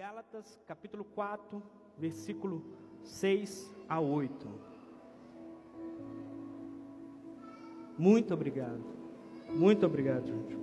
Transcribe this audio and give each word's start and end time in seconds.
Gálatas, 0.00 0.58
capítulo 0.66 1.04
4, 1.04 1.62
versículo 1.98 2.64
6 3.04 3.70
a 3.86 4.00
8. 4.00 4.48
Muito 7.98 8.32
obrigado. 8.32 8.80
Muito 9.50 9.84
obrigado, 9.84 10.26
gente. 10.26 10.56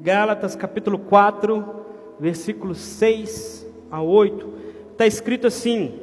Gálatas, 0.00 0.56
capítulo 0.56 0.98
4, 0.98 1.86
versículo 2.18 2.74
6 2.74 3.64
a 3.88 4.02
8. 4.02 4.52
Está 4.90 5.06
escrito 5.06 5.46
assim: 5.46 6.00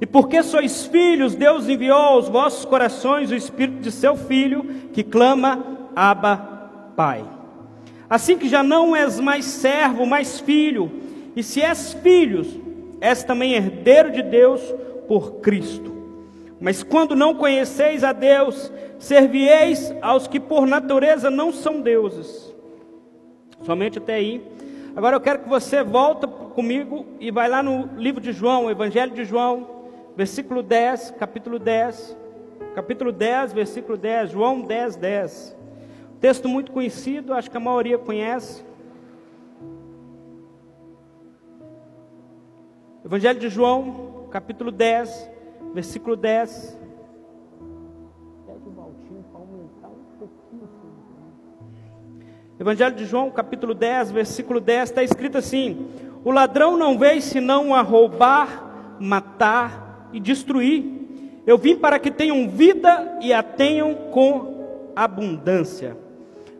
E 0.00 0.04
porque 0.04 0.42
sois 0.42 0.86
filhos, 0.86 1.36
Deus 1.36 1.68
enviou 1.68 1.96
aos 1.96 2.28
vossos 2.28 2.64
corações 2.64 3.30
o 3.30 3.36
Espírito 3.36 3.78
de 3.78 3.92
seu 3.92 4.16
Filho, 4.16 4.64
que 4.92 5.04
clama, 5.04 5.88
Abba, 5.94 6.38
Pai. 6.96 7.24
Assim 8.10 8.36
que 8.36 8.48
já 8.48 8.64
não 8.64 8.96
és 8.96 9.20
mais 9.20 9.44
servo, 9.44 10.04
mais 10.04 10.40
filho, 10.40 11.11
e 11.34 11.42
se 11.42 11.60
és 11.62 11.92
filhos, 11.94 12.58
és 13.00 13.24
também 13.24 13.54
herdeiro 13.54 14.10
de 14.10 14.22
Deus 14.22 14.60
por 15.08 15.40
Cristo. 15.40 15.92
Mas 16.60 16.82
quando 16.82 17.16
não 17.16 17.34
conheceis 17.34 18.04
a 18.04 18.12
Deus, 18.12 18.72
servieis 18.98 19.92
aos 20.00 20.28
que 20.28 20.38
por 20.38 20.66
natureza 20.66 21.28
não 21.28 21.52
são 21.52 21.80
deuses. 21.80 22.54
Somente 23.62 23.98
até 23.98 24.14
aí. 24.14 24.40
Agora 24.94 25.16
eu 25.16 25.20
quero 25.20 25.40
que 25.40 25.48
você 25.48 25.82
volta 25.82 26.28
comigo 26.28 27.06
e 27.18 27.30
vai 27.30 27.48
lá 27.48 27.62
no 27.62 27.88
livro 27.96 28.20
de 28.20 28.32
João, 28.32 28.70
Evangelho 28.70 29.12
de 29.12 29.24
João, 29.24 29.66
versículo 30.16 30.62
10, 30.62 31.14
capítulo 31.18 31.58
10. 31.58 32.16
Capítulo 32.74 33.10
10, 33.10 33.52
versículo 33.52 33.98
10, 33.98 34.30
João 34.30 34.60
10, 34.60 34.96
10. 34.96 35.56
Texto 36.20 36.48
muito 36.48 36.70
conhecido, 36.70 37.34
acho 37.34 37.50
que 37.50 37.56
a 37.56 37.60
maioria 37.60 37.98
conhece. 37.98 38.64
Evangelho 43.04 43.40
de 43.40 43.48
João, 43.48 44.28
capítulo 44.30 44.70
10, 44.70 45.28
versículo 45.74 46.14
10. 46.14 46.78
Evangelho 52.60 52.94
de 52.94 53.04
João, 53.04 53.28
capítulo 53.28 53.74
10, 53.74 54.12
versículo 54.12 54.60
10, 54.60 54.90
está 54.90 55.02
escrito 55.02 55.36
assim: 55.36 55.88
O 56.24 56.30
ladrão 56.30 56.76
não 56.76 56.96
veio 56.96 57.20
senão 57.20 57.74
a 57.74 57.82
roubar, 57.82 58.96
matar 59.00 60.08
e 60.12 60.20
destruir. 60.20 61.42
Eu 61.44 61.58
vim 61.58 61.76
para 61.76 61.98
que 61.98 62.10
tenham 62.10 62.48
vida 62.48 63.18
e 63.20 63.32
a 63.32 63.42
tenham 63.42 63.94
com 64.12 64.92
abundância. 64.94 65.96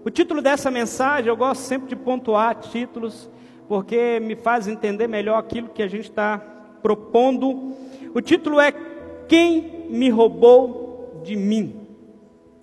O 0.05 0.11
título 0.11 0.43
dessa 0.43 0.73
mensagem, 0.73 1.29
eu 1.29 1.37
gosto 1.37 1.61
sempre 1.61 1.89
de 1.89 1.95
pontuar 1.95 2.57
títulos 2.57 3.31
porque 3.73 4.21
me 4.21 4.37
faz 4.37 4.69
entender 4.69 5.07
melhor 5.07 5.39
aquilo 5.39 5.71
que 5.71 5.83
a 5.83 5.89
gente 5.89 6.11
está 6.11 6.37
propondo. 6.83 7.73
O 8.15 8.21
título 8.21 8.61
é 8.61 8.71
Quem 9.27 9.87
me 9.89 10.11
roubou 10.11 11.23
de 11.25 11.35
mim? 11.35 11.75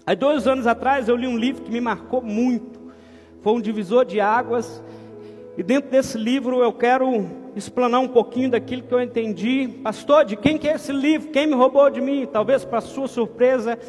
Há 0.05 0.13
dois 0.13 0.45
anos 0.45 0.67
atrás 0.67 1.09
eu 1.09 1.15
li 1.15 1.25
um 1.25 1.35
livro 1.35 1.63
que 1.63 1.71
me 1.71 1.81
marcou 1.81 2.21
muito, 2.21 2.79
foi 3.41 3.53
um 3.53 3.59
divisor 3.59 4.05
de 4.05 4.21
águas, 4.21 4.83
e 5.57 5.63
dentro 5.63 5.89
desse 5.89 6.15
livro 6.15 6.61
eu 6.61 6.71
quero 6.71 7.25
explanar 7.55 8.01
um 8.01 8.07
pouquinho 8.07 8.51
daquilo 8.51 8.83
que 8.83 8.93
eu 8.93 9.01
entendi. 9.01 9.67
Pastor, 9.81 10.23
de 10.25 10.35
quem 10.35 10.59
que 10.59 10.69
é 10.69 10.75
esse 10.75 10.91
livro? 10.91 11.31
Quem 11.31 11.47
me 11.47 11.55
roubou 11.55 11.89
de 11.89 12.01
mim? 12.01 12.27
Talvez 12.31 12.63
para 12.63 12.81
sua 12.81 13.07
surpresa, 13.07 13.79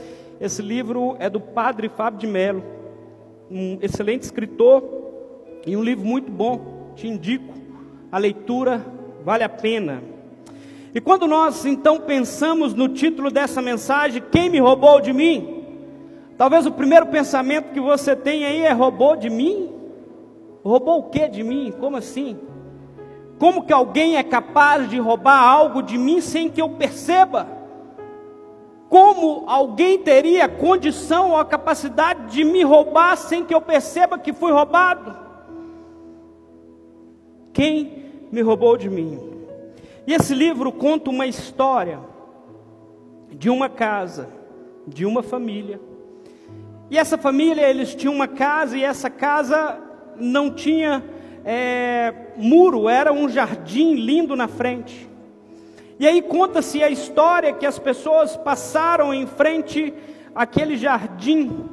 esse 0.40 0.62
livro 0.62 1.16
é 1.18 1.28
do 1.28 1.38
padre 1.38 1.90
Fábio 1.90 2.20
de 2.20 2.26
Mello, 2.26 2.64
um 3.50 3.76
excelente 3.82 4.22
escritor 4.22 4.82
e 5.66 5.76
um 5.76 5.84
livro 5.84 6.06
muito 6.06 6.32
bom 6.32 6.79
te 7.00 7.08
indico 7.08 7.54
a 8.12 8.18
leitura, 8.18 8.84
vale 9.24 9.42
a 9.42 9.48
pena. 9.48 10.02
E 10.94 11.00
quando 11.00 11.26
nós 11.26 11.64
então 11.64 11.98
pensamos 12.00 12.74
no 12.74 12.88
título 12.88 13.30
dessa 13.30 13.62
mensagem, 13.62 14.22
quem 14.30 14.50
me 14.50 14.58
roubou 14.58 15.00
de 15.00 15.10
mim? 15.10 15.64
Talvez 16.36 16.66
o 16.66 16.72
primeiro 16.72 17.06
pensamento 17.06 17.72
que 17.72 17.80
você 17.80 18.14
tem 18.14 18.44
aí 18.44 18.62
é 18.62 18.72
roubou 18.72 19.16
de 19.16 19.30
mim? 19.30 19.70
Roubou 20.62 20.98
o 20.98 21.02
que 21.04 21.26
de 21.26 21.42
mim? 21.42 21.72
Como 21.80 21.96
assim? 21.96 22.36
Como 23.38 23.64
que 23.64 23.72
alguém 23.72 24.16
é 24.16 24.22
capaz 24.22 24.90
de 24.90 24.98
roubar 24.98 25.42
algo 25.42 25.82
de 25.82 25.96
mim 25.96 26.20
sem 26.20 26.50
que 26.50 26.60
eu 26.60 26.68
perceba? 26.68 27.48
Como 28.90 29.44
alguém 29.46 29.98
teria 29.98 30.48
condição 30.48 31.30
ou 31.30 31.36
a 31.38 31.46
capacidade 31.46 32.30
de 32.30 32.44
me 32.44 32.62
roubar 32.62 33.16
sem 33.16 33.42
que 33.42 33.54
eu 33.54 33.60
perceba 33.60 34.18
que 34.18 34.34
fui 34.34 34.52
roubado? 34.52 35.29
Quem 37.60 37.92
me 38.32 38.40
roubou 38.40 38.74
de 38.74 38.88
mim? 38.88 39.20
E 40.06 40.14
esse 40.14 40.34
livro 40.34 40.72
conta 40.72 41.10
uma 41.10 41.26
história 41.26 42.00
de 43.30 43.50
uma 43.50 43.68
casa, 43.68 44.30
de 44.86 45.04
uma 45.04 45.22
família. 45.22 45.78
E 46.90 46.96
essa 46.96 47.18
família, 47.18 47.68
eles 47.68 47.94
tinham 47.94 48.14
uma 48.14 48.26
casa 48.26 48.78
e 48.78 48.82
essa 48.82 49.10
casa 49.10 49.78
não 50.16 50.50
tinha 50.50 51.04
é, 51.44 52.32
muro, 52.34 52.88
era 52.88 53.12
um 53.12 53.28
jardim 53.28 53.92
lindo 53.92 54.34
na 54.34 54.48
frente. 54.48 55.06
E 55.98 56.06
aí 56.06 56.22
conta-se 56.22 56.82
a 56.82 56.88
história 56.88 57.52
que 57.52 57.66
as 57.66 57.78
pessoas 57.78 58.38
passaram 58.38 59.12
em 59.12 59.26
frente 59.26 59.92
àquele 60.34 60.78
jardim 60.78 61.68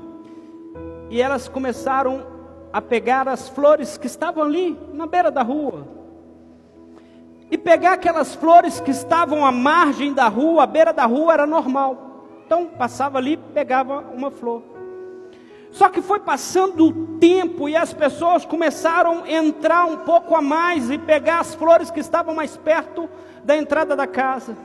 e 1.10 1.22
elas 1.22 1.48
começaram 1.48 2.37
a 2.78 2.82
pegar 2.82 3.28
as 3.28 3.50
flores 3.50 3.98
que 3.98 4.06
estavam 4.06 4.44
ali 4.44 4.78
na 4.94 5.08
beira 5.08 5.32
da 5.32 5.42
rua. 5.42 5.88
E 7.50 7.58
pegar 7.58 7.94
aquelas 7.94 8.36
flores 8.36 8.80
que 8.80 8.92
estavam 8.92 9.44
à 9.44 9.52
margem 9.52 10.14
da 10.14 10.28
rua, 10.28 10.62
à 10.62 10.68
beira 10.68 10.94
da 10.94 11.04
rua 11.08 11.34
era 11.34 11.48
normal. 11.48 12.28
Então 12.46 12.68
passava 12.68 13.18
ali, 13.18 13.36
pegava 13.36 14.06
uma 14.14 14.30
flor. 14.30 14.62
Só 15.72 15.90
que 15.90 16.04
foi 16.04 16.20
passando 16.20 16.86
o 16.86 17.18
tempo 17.18 17.68
e 17.68 17.76
as 17.76 17.94
pessoas 17.94 18.46
começaram 18.46 19.24
a 19.24 19.32
entrar 19.32 19.86
um 19.86 19.98
pouco 19.98 20.36
a 20.36 20.42
mais 20.42 20.92
e 20.92 21.00
pegar 21.00 21.40
as 21.40 21.56
flores 21.56 21.90
que 21.90 22.00
estavam 22.00 22.36
mais 22.36 22.58
perto 22.58 23.10
da 23.44 23.58
entrada 23.58 23.96
da 23.96 24.06
casa. 24.06 24.56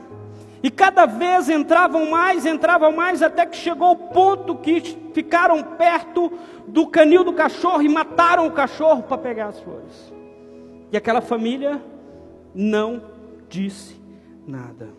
E 0.63 0.71
cada 0.71 1.05
vez 1.05 1.49
entravam 1.49 2.09
mais, 2.09 2.45
entravam 2.45 2.93
mais, 2.93 3.21
até 3.21 3.45
que 3.45 3.57
chegou 3.57 3.91
o 3.91 3.97
ponto 3.97 4.55
que 4.55 4.79
ficaram 5.13 5.61
perto 5.61 6.31
do 6.65 6.87
canil 6.87 7.25
do 7.25 7.33
cachorro 7.33 7.81
e 7.81 7.89
mataram 7.89 8.47
o 8.47 8.51
cachorro 8.51 9.03
para 9.03 9.17
pegar 9.17 9.47
as 9.47 9.59
flores. 9.59 10.13
E 10.89 10.95
aquela 10.95 11.19
família 11.19 11.83
não 12.55 13.03
disse 13.49 14.01
nada. 14.47 14.89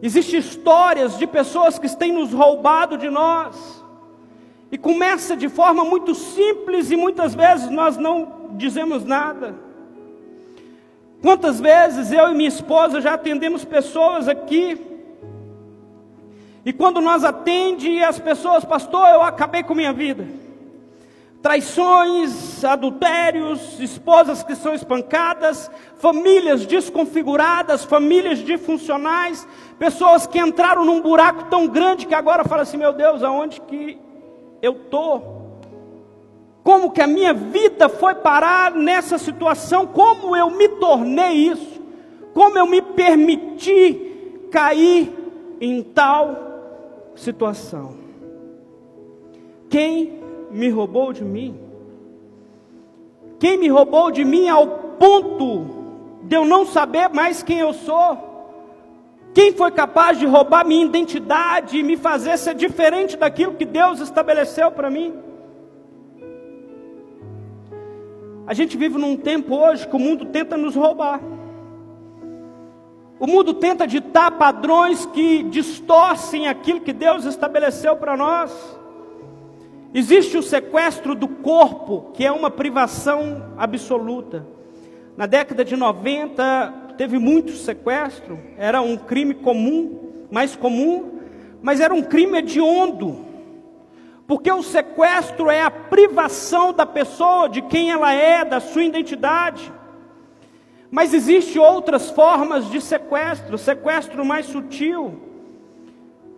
Existem 0.00 0.38
histórias 0.38 1.18
de 1.18 1.26
pessoas 1.26 1.76
que 1.76 1.88
têm 1.96 2.12
nos 2.12 2.32
roubado 2.32 2.96
de 2.96 3.10
nós. 3.10 3.84
E 4.70 4.78
começa 4.78 5.36
de 5.36 5.48
forma 5.48 5.84
muito 5.84 6.14
simples 6.14 6.92
e 6.92 6.96
muitas 6.96 7.34
vezes 7.34 7.70
nós 7.70 7.96
não 7.96 8.50
dizemos 8.52 9.04
nada. 9.04 9.54
Quantas 11.24 11.58
vezes 11.58 12.12
eu 12.12 12.30
e 12.30 12.34
minha 12.34 12.50
esposa 12.50 13.00
já 13.00 13.14
atendemos 13.14 13.64
pessoas 13.64 14.28
aqui, 14.28 14.78
e 16.66 16.70
quando 16.70 17.00
nós 17.00 17.24
atende 17.24 18.04
as 18.04 18.18
pessoas, 18.18 18.62
pastor, 18.62 19.08
eu 19.08 19.22
acabei 19.22 19.62
com 19.62 19.74
minha 19.74 19.94
vida. 19.94 20.28
Traições, 21.40 22.62
adultérios, 22.62 23.80
esposas 23.80 24.42
que 24.42 24.54
são 24.54 24.74
espancadas, 24.74 25.70
famílias 25.96 26.66
desconfiguradas, 26.66 27.84
famílias 27.84 28.40
disfuncionais, 28.40 29.48
pessoas 29.78 30.26
que 30.26 30.38
entraram 30.38 30.84
num 30.84 31.00
buraco 31.00 31.44
tão 31.44 31.66
grande 31.66 32.06
que 32.06 32.14
agora 32.14 32.44
fala 32.44 32.60
assim: 32.60 32.76
meu 32.76 32.92
Deus, 32.92 33.22
aonde 33.22 33.62
que 33.62 33.98
eu 34.60 34.72
estou? 34.72 35.43
Como 36.64 36.90
que 36.90 37.02
a 37.02 37.06
minha 37.06 37.34
vida 37.34 37.90
foi 37.90 38.14
parar 38.14 38.72
nessa 38.72 39.18
situação, 39.18 39.86
como 39.86 40.34
eu 40.34 40.48
me 40.48 40.66
tornei 40.66 41.34
isso, 41.34 41.82
como 42.32 42.58
eu 42.58 42.66
me 42.66 42.80
permiti 42.80 44.48
cair 44.50 45.12
em 45.60 45.82
tal 45.82 47.12
situação. 47.14 47.98
Quem 49.68 50.22
me 50.50 50.70
roubou 50.70 51.12
de 51.12 51.22
mim? 51.22 51.54
Quem 53.38 53.58
me 53.58 53.68
roubou 53.68 54.10
de 54.10 54.24
mim 54.24 54.48
ao 54.48 54.66
ponto 54.98 55.66
de 56.22 56.34
eu 56.34 56.46
não 56.46 56.64
saber 56.64 57.10
mais 57.10 57.42
quem 57.42 57.58
eu 57.58 57.74
sou? 57.74 58.32
Quem 59.34 59.52
foi 59.52 59.70
capaz 59.70 60.18
de 60.18 60.24
roubar 60.24 60.66
minha 60.66 60.86
identidade 60.86 61.76
e 61.76 61.82
me 61.82 61.98
fazer 61.98 62.38
ser 62.38 62.54
diferente 62.54 63.18
daquilo 63.18 63.52
que 63.52 63.66
Deus 63.66 64.00
estabeleceu 64.00 64.70
para 64.70 64.88
mim? 64.88 65.33
A 68.46 68.52
gente 68.52 68.76
vive 68.76 68.98
num 68.98 69.16
tempo 69.16 69.56
hoje 69.56 69.88
que 69.88 69.96
o 69.96 69.98
mundo 69.98 70.26
tenta 70.26 70.56
nos 70.56 70.74
roubar. 70.74 71.20
O 73.18 73.26
mundo 73.26 73.54
tenta 73.54 73.86
ditar 73.86 74.32
padrões 74.32 75.06
que 75.06 75.42
distorcem 75.44 76.46
aquilo 76.46 76.80
que 76.80 76.92
Deus 76.92 77.24
estabeleceu 77.24 77.96
para 77.96 78.16
nós. 78.16 78.52
Existe 79.94 80.36
o 80.36 80.42
sequestro 80.42 81.14
do 81.14 81.28
corpo, 81.28 82.10
que 82.12 82.24
é 82.24 82.30
uma 82.30 82.50
privação 82.50 83.54
absoluta. 83.56 84.46
Na 85.16 85.24
década 85.24 85.64
de 85.64 85.76
90, 85.76 86.94
teve 86.98 87.18
muito 87.18 87.52
sequestro, 87.52 88.38
era 88.58 88.82
um 88.82 88.96
crime 88.96 89.34
comum, 89.34 90.26
mais 90.30 90.54
comum, 90.54 91.20
mas 91.62 91.80
era 91.80 91.94
um 91.94 92.02
crime 92.02 92.38
hediondo. 92.38 93.24
Porque 94.26 94.50
o 94.50 94.62
sequestro 94.62 95.50
é 95.50 95.62
a 95.62 95.70
privação 95.70 96.72
da 96.72 96.86
pessoa 96.86 97.48
de 97.48 97.60
quem 97.62 97.90
ela 97.90 98.12
é, 98.12 98.44
da 98.44 98.58
sua 98.58 98.84
identidade. 98.84 99.70
Mas 100.90 101.12
existem 101.12 101.60
outras 101.60 102.10
formas 102.10 102.70
de 102.70 102.80
sequestro, 102.80 103.58
sequestro 103.58 104.24
mais 104.24 104.46
sutil. 104.46 105.20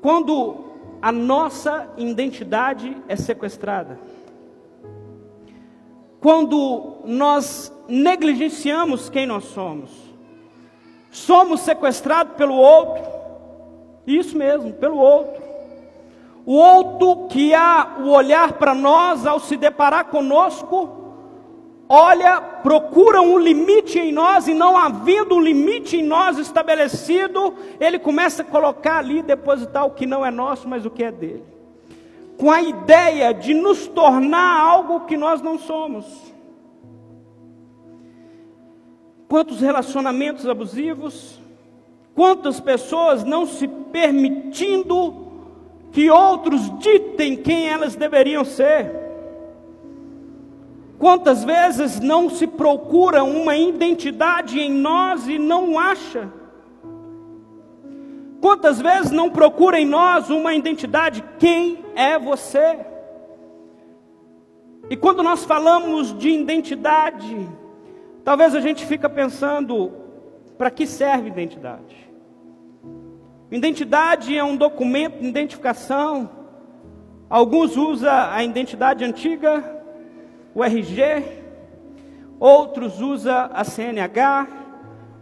Quando 0.01 0.65
a 1.01 1.13
nossa 1.13 1.89
identidade 1.97 2.97
é 3.07 3.15
sequestrada. 3.15 3.99
Quando 6.21 6.97
nós 7.05 7.73
negligenciamos 7.87 9.09
quem 9.09 9.27
nós 9.27 9.45
somos. 9.45 9.91
Somos 11.11 11.61
sequestrados 11.61 12.35
pelo 12.35 12.55
outro. 12.55 13.05
Isso 14.07 14.37
mesmo, 14.37 14.73
pelo 14.73 14.97
outro. 14.97 15.46
O 16.47 16.55
outro 16.55 17.27
que 17.27 17.53
há 17.53 17.97
o 17.99 18.11
olhar 18.11 18.53
para 18.53 18.73
nós 18.73 19.27
ao 19.27 19.41
se 19.41 19.57
deparar 19.57 20.05
conosco, 20.05 20.89
olha, 21.89 22.41
procura 22.41 23.21
um 23.21 23.37
limite 23.37 23.99
em 23.99 24.13
nós 24.13 24.47
e 24.47 24.55
não 24.55 24.79
havendo 24.79 25.35
um 25.35 25.41
limite 25.41 25.97
em 25.97 26.05
nós 26.05 26.39
estabelecido, 26.39 27.53
ele 27.81 27.99
começa 27.99 28.43
a 28.43 28.45
colocar 28.45 28.99
ali, 28.99 29.23
depositar 29.23 29.85
o 29.87 29.91
que 29.91 30.07
não 30.07 30.25
é 30.25 30.31
nosso, 30.31 30.69
mas 30.69 30.87
o 30.87 30.91
que 30.91 31.03
é 31.03 31.11
dele. 31.11 31.43
Com 32.39 32.49
a 32.53 32.63
ideia 32.63 33.35
de 33.35 33.53
nos 33.53 33.89
tornar 33.89 34.61
algo 34.61 35.01
que 35.01 35.17
nós 35.17 35.43
não 35.43 35.59
somos. 35.59 36.33
Quantos 39.29 39.61
relacionamentos 39.61 40.49
abusivos, 40.49 41.41
quantas 42.15 42.61
pessoas 42.61 43.25
não 43.25 43.47
se 43.47 43.67
permitindo 43.67 45.26
que 45.97 46.11
outros 46.11 46.71
ditem 46.79 47.35
quem 47.35 47.71
elas 47.71 47.97
deveriam 47.97 48.45
ser. 48.45 48.95
Quantas 50.99 51.43
vezes 51.43 51.99
não 52.01 52.29
se 52.29 52.47
procura 52.47 53.25
uma 53.25 53.57
identidade 53.57 54.61
em 54.61 54.71
nós 54.71 55.27
e 55.27 55.39
não 55.39 55.79
acha? 55.79 56.31
Quantas 58.43 58.79
vezes 58.79 59.11
não 59.11 59.31
procura 59.31 59.81
em 59.81 59.87
nós 59.87 60.29
uma 60.29 60.53
identidade? 60.53 61.25
Quem 61.39 61.83
é 61.95 62.19
você? 62.19 62.79
E 64.91 64.97
quando 64.99 65.23
nós 65.23 65.47
falamos 65.47 66.13
de 66.19 66.29
identidade, 66.29 67.49
talvez 68.23 68.55
a 68.55 68.61
gente 68.61 68.85
fica 68.85 69.09
pensando, 69.09 69.95
para 70.59 70.71
que 70.71 70.87
serve 70.87 71.29
identidade? 71.29 72.06
Identidade 73.51 74.37
é 74.37 74.43
um 74.43 74.57
documento 74.57 75.21
de 75.21 75.27
identificação. 75.29 76.29
Alguns 77.31 77.77
usam 77.77 78.13
a 78.13 78.43
identidade 78.43 79.05
antiga, 79.05 79.63
o 80.55 80.65
RG, 80.65 81.23
outros 82.41 83.01
usam 83.01 83.49
a 83.53 83.63
CNH, 83.63 84.49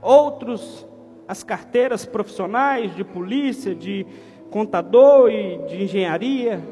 outros 0.01 0.87
as 1.29 1.43
carteiras 1.43 2.05
profissionais 2.07 2.95
de 2.95 3.05
polícia, 3.05 3.75
de 3.75 4.07
contador 4.51 5.31
e 5.31 5.59
de 5.67 5.83
engenharia. 5.85 6.63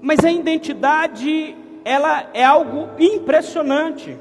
Mas 0.00 0.24
a 0.24 0.30
identidade, 0.30 1.56
ela 1.84 2.30
é 2.32 2.44
algo 2.44 2.88
impressionante. 2.98 4.16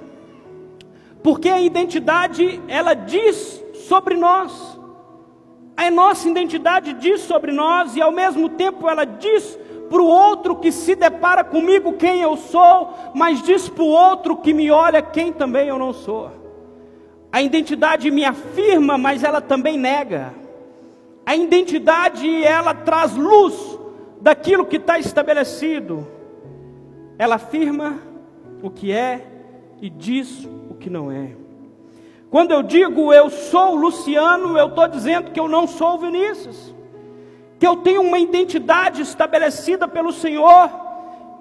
Porque 1.22 1.50
a 1.50 1.62
identidade, 1.62 2.62
ela 2.68 2.94
diz 2.94 3.64
sobre 3.74 4.16
nós. 4.16 4.77
A 5.78 5.92
nossa 5.92 6.28
identidade 6.28 6.94
diz 6.94 7.22
sobre 7.22 7.52
nós 7.52 7.96
e 7.96 8.02
ao 8.02 8.12
mesmo 8.12 8.50
tempo 8.50 8.90
ela 8.90 9.06
diz 9.06 9.58
para 9.88 10.02
o 10.02 10.08
outro 10.08 10.56
que 10.56 10.72
se 10.72 10.96
depara 10.96 11.44
comigo 11.44 11.94
quem 11.94 12.20
eu 12.22 12.36
sou, 12.36 12.94
mas 13.14 13.44
diz 13.44 13.70
para 13.70 13.84
o 13.84 13.88
outro 13.88 14.36
que 14.36 14.54
me 14.54 14.72
olha 14.72 15.04
quem 15.04 15.32
também 15.32 15.68
eu 15.68 15.78
não 15.78 15.94
sou. 15.94 16.32
A 17.32 17.44
identidade 17.44 18.10
me 18.10 18.26
afirma, 18.26 18.98
mas 18.98 19.24
ela 19.24 19.40
também 19.40 19.78
nega. 19.78 20.34
A 21.24 21.36
identidade 21.36 22.44
ela 22.44 22.74
traz 22.74 23.16
luz 23.16 23.78
daquilo 24.20 24.66
que 24.66 24.78
está 24.78 24.98
estabelecido. 24.98 26.08
Ela 27.20 27.36
afirma 27.36 28.00
o 28.64 28.72
que 28.72 28.92
é 28.92 29.26
e 29.80 29.90
diz 29.90 30.44
o 30.70 30.74
que 30.74 30.90
não 30.90 31.12
é. 31.12 31.47
Quando 32.30 32.52
eu 32.52 32.62
digo 32.62 33.14
eu 33.14 33.30
sou 33.30 33.76
Luciano, 33.76 34.58
eu 34.58 34.68
estou 34.68 34.88
dizendo 34.88 35.32
que 35.32 35.40
eu 35.40 35.48
não 35.48 35.66
sou 35.66 35.98
Vinícius, 35.98 36.76
que 37.58 37.66
eu 37.66 37.78
tenho 37.78 38.02
uma 38.02 38.20
identidade 38.20 39.02
estabelecida 39.02 39.88
pelo 39.88 40.12
Senhor, 40.12 40.70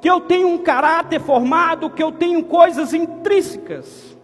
que 0.00 0.08
eu 0.08 0.20
tenho 0.20 0.48
um 0.48 0.58
caráter 0.58 1.20
formado, 1.20 1.90
que 1.90 2.02
eu 2.02 2.12
tenho 2.12 2.44
coisas 2.44 2.94
intrínsecas. 2.94 4.16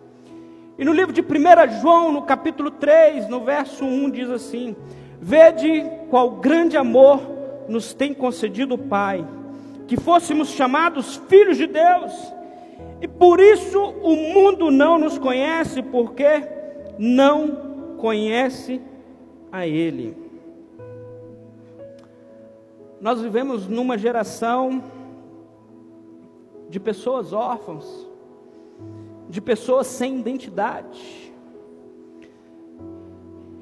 E 0.79 0.85
no 0.85 0.93
livro 0.93 1.13
de 1.13 1.21
1 1.21 1.81
João, 1.81 2.13
no 2.13 2.23
capítulo 2.23 2.71
3, 2.71 3.29
no 3.29 3.41
verso 3.41 3.85
1, 3.85 4.11
diz 4.11 4.31
assim: 4.31 4.77
Vede 5.21 5.85
qual 6.11 6.31
grande 6.31 6.77
amor 6.77 7.21
nos 7.69 7.93
tem 7.93 8.15
concedido 8.15 8.75
o 8.75 8.79
Pai, 8.79 9.27
que 9.87 9.97
fôssemos 9.97 10.51
chamados 10.51 11.17
filhos 11.29 11.57
de 11.57 11.67
Deus. 11.67 12.13
E 13.03 13.09
por 13.09 13.41
isso 13.41 13.83
o 13.83 14.15
mundo 14.15 14.71
não 14.71 14.97
nos 14.97 15.19
conhece, 15.19 15.83
porque 15.83 16.49
não 16.97 17.97
conhece 17.99 18.81
a 19.51 19.67
Ele. 19.67 20.17
Nós 23.01 23.21
vivemos 23.21 23.67
numa 23.67 23.99
geração 23.99 24.85
de 26.71 26.79
pessoas 26.79 27.33
órfãs, 27.33 28.09
de 29.29 29.41
pessoas 29.41 29.89
sem 29.89 30.21
identidade. 30.21 31.22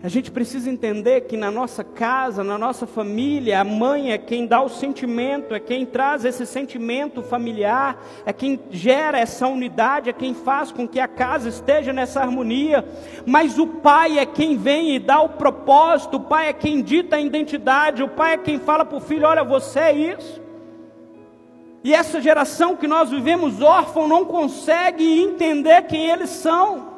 A 0.02 0.08
gente 0.08 0.30
precisa 0.30 0.70
entender 0.70 1.22
que 1.22 1.36
na 1.36 1.50
nossa 1.50 1.84
casa, 1.84 2.42
na 2.42 2.56
nossa 2.56 2.86
família, 2.86 3.60
a 3.60 3.64
mãe 3.64 4.12
é 4.12 4.16
quem 4.16 4.46
dá 4.46 4.62
o 4.62 4.68
sentimento, 4.70 5.54
é 5.54 5.60
quem 5.60 5.84
traz 5.84 6.24
esse 6.24 6.46
sentimento 6.46 7.22
familiar, 7.22 8.02
é 8.24 8.32
quem 8.32 8.58
gera 8.70 9.18
essa 9.18 9.46
unidade, 9.46 10.08
é 10.08 10.12
quem 10.14 10.32
faz 10.32 10.72
com 10.72 10.88
que 10.88 10.98
a 10.98 11.06
casa 11.06 11.50
esteja 11.50 11.92
nessa 11.92 12.20
harmonia. 12.20 12.82
Mas 13.26 13.58
o 13.58 13.66
pai 13.66 14.18
é 14.18 14.24
quem 14.24 14.56
vem 14.56 14.96
e 14.96 14.98
dá 14.98 15.20
o 15.20 15.28
propósito, 15.28 16.16
o 16.16 16.20
pai 16.20 16.48
é 16.48 16.54
quem 16.54 16.80
dita 16.80 17.16
a 17.16 17.20
identidade, 17.20 18.02
o 18.02 18.08
pai 18.08 18.32
é 18.34 18.38
quem 18.38 18.58
fala 18.58 18.86
para 18.86 18.96
o 18.96 19.02
filho: 19.02 19.26
olha, 19.26 19.44
você 19.44 19.80
é 19.80 19.92
isso. 19.92 20.40
E 21.84 21.92
essa 21.92 22.22
geração 22.22 22.74
que 22.74 22.86
nós 22.86 23.10
vivemos 23.10 23.60
órfão 23.60 24.08
não 24.08 24.24
consegue 24.24 25.04
entender 25.20 25.82
quem 25.82 26.08
eles 26.08 26.30
são 26.30 26.89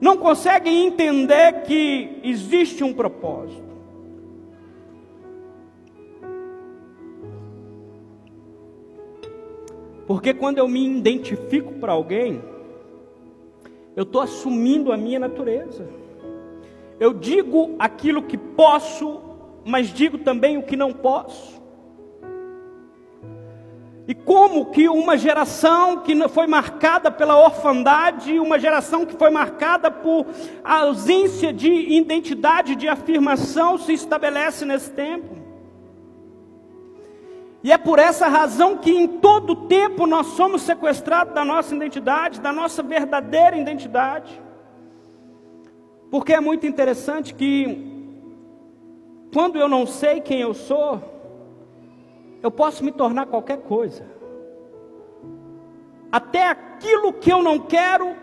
não 0.00 0.16
conseguem 0.16 0.86
entender 0.86 1.62
que 1.62 2.20
existe 2.22 2.84
um 2.84 2.92
propósito. 2.92 3.66
Porque 10.06 10.32
quando 10.32 10.58
eu 10.58 10.68
me 10.68 10.86
identifico 10.86 11.72
para 11.74 11.92
alguém, 11.92 12.40
eu 13.96 14.04
estou 14.04 14.20
assumindo 14.20 14.92
a 14.92 14.96
minha 14.96 15.18
natureza. 15.18 15.88
Eu 17.00 17.12
digo 17.12 17.74
aquilo 17.78 18.22
que 18.22 18.38
posso, 18.38 19.20
mas 19.64 19.88
digo 19.88 20.18
também 20.18 20.56
o 20.56 20.62
que 20.62 20.76
não 20.76 20.92
posso. 20.92 21.55
E 24.08 24.14
como 24.14 24.66
que 24.66 24.88
uma 24.88 25.16
geração 25.16 25.98
que 25.98 26.16
foi 26.28 26.46
marcada 26.46 27.10
pela 27.10 27.36
orfandade, 27.38 28.38
uma 28.38 28.56
geração 28.56 29.04
que 29.04 29.16
foi 29.16 29.30
marcada 29.30 29.90
por 29.90 30.26
ausência 30.62 31.52
de 31.52 31.68
identidade, 31.68 32.76
de 32.76 32.86
afirmação, 32.86 33.76
se 33.76 33.92
estabelece 33.92 34.64
nesse 34.64 34.90
tempo. 34.90 35.34
E 37.64 37.72
é 37.72 37.76
por 37.76 37.98
essa 37.98 38.28
razão 38.28 38.76
que 38.76 38.92
em 38.92 39.08
todo 39.08 39.66
tempo 39.66 40.06
nós 40.06 40.28
somos 40.28 40.62
sequestrados 40.62 41.34
da 41.34 41.44
nossa 41.44 41.74
identidade, 41.74 42.40
da 42.40 42.52
nossa 42.52 42.84
verdadeira 42.84 43.56
identidade. 43.56 44.40
Porque 46.12 46.32
é 46.32 46.38
muito 46.38 46.64
interessante 46.64 47.34
que, 47.34 48.12
quando 49.34 49.58
eu 49.58 49.68
não 49.68 49.84
sei 49.84 50.20
quem 50.20 50.40
eu 50.40 50.54
sou, 50.54 51.15
eu 52.46 52.50
posso 52.50 52.84
me 52.84 52.92
tornar 52.92 53.26
qualquer 53.26 53.58
coisa. 53.58 54.04
Até 56.12 56.48
aquilo 56.48 57.12
que 57.12 57.32
eu 57.32 57.42
não 57.42 57.58
quero 57.58 58.14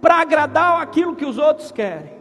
para 0.00 0.16
agradar 0.16 0.80
aquilo 0.80 1.14
que 1.14 1.26
os 1.26 1.36
outros 1.36 1.70
querem. 1.70 2.18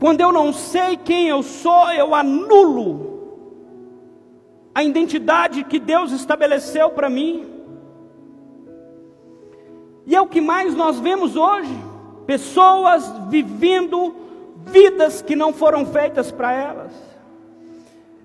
Quando 0.00 0.20
eu 0.20 0.32
não 0.32 0.52
sei 0.52 0.96
quem 0.96 1.28
eu 1.28 1.40
sou, 1.40 1.92
eu 1.92 2.12
anulo 2.12 3.10
a 4.74 4.82
identidade 4.82 5.62
que 5.62 5.78
Deus 5.78 6.10
estabeleceu 6.10 6.90
para 6.90 7.08
mim. 7.08 7.48
E 10.04 10.16
é 10.16 10.20
o 10.20 10.26
que 10.26 10.40
mais 10.40 10.74
nós 10.74 10.98
vemos 10.98 11.36
hoje: 11.36 11.72
pessoas 12.26 13.08
vivendo 13.28 14.16
vidas 14.66 15.22
que 15.22 15.36
não 15.36 15.52
foram 15.52 15.86
feitas 15.86 16.32
para 16.32 16.52
elas, 16.52 17.09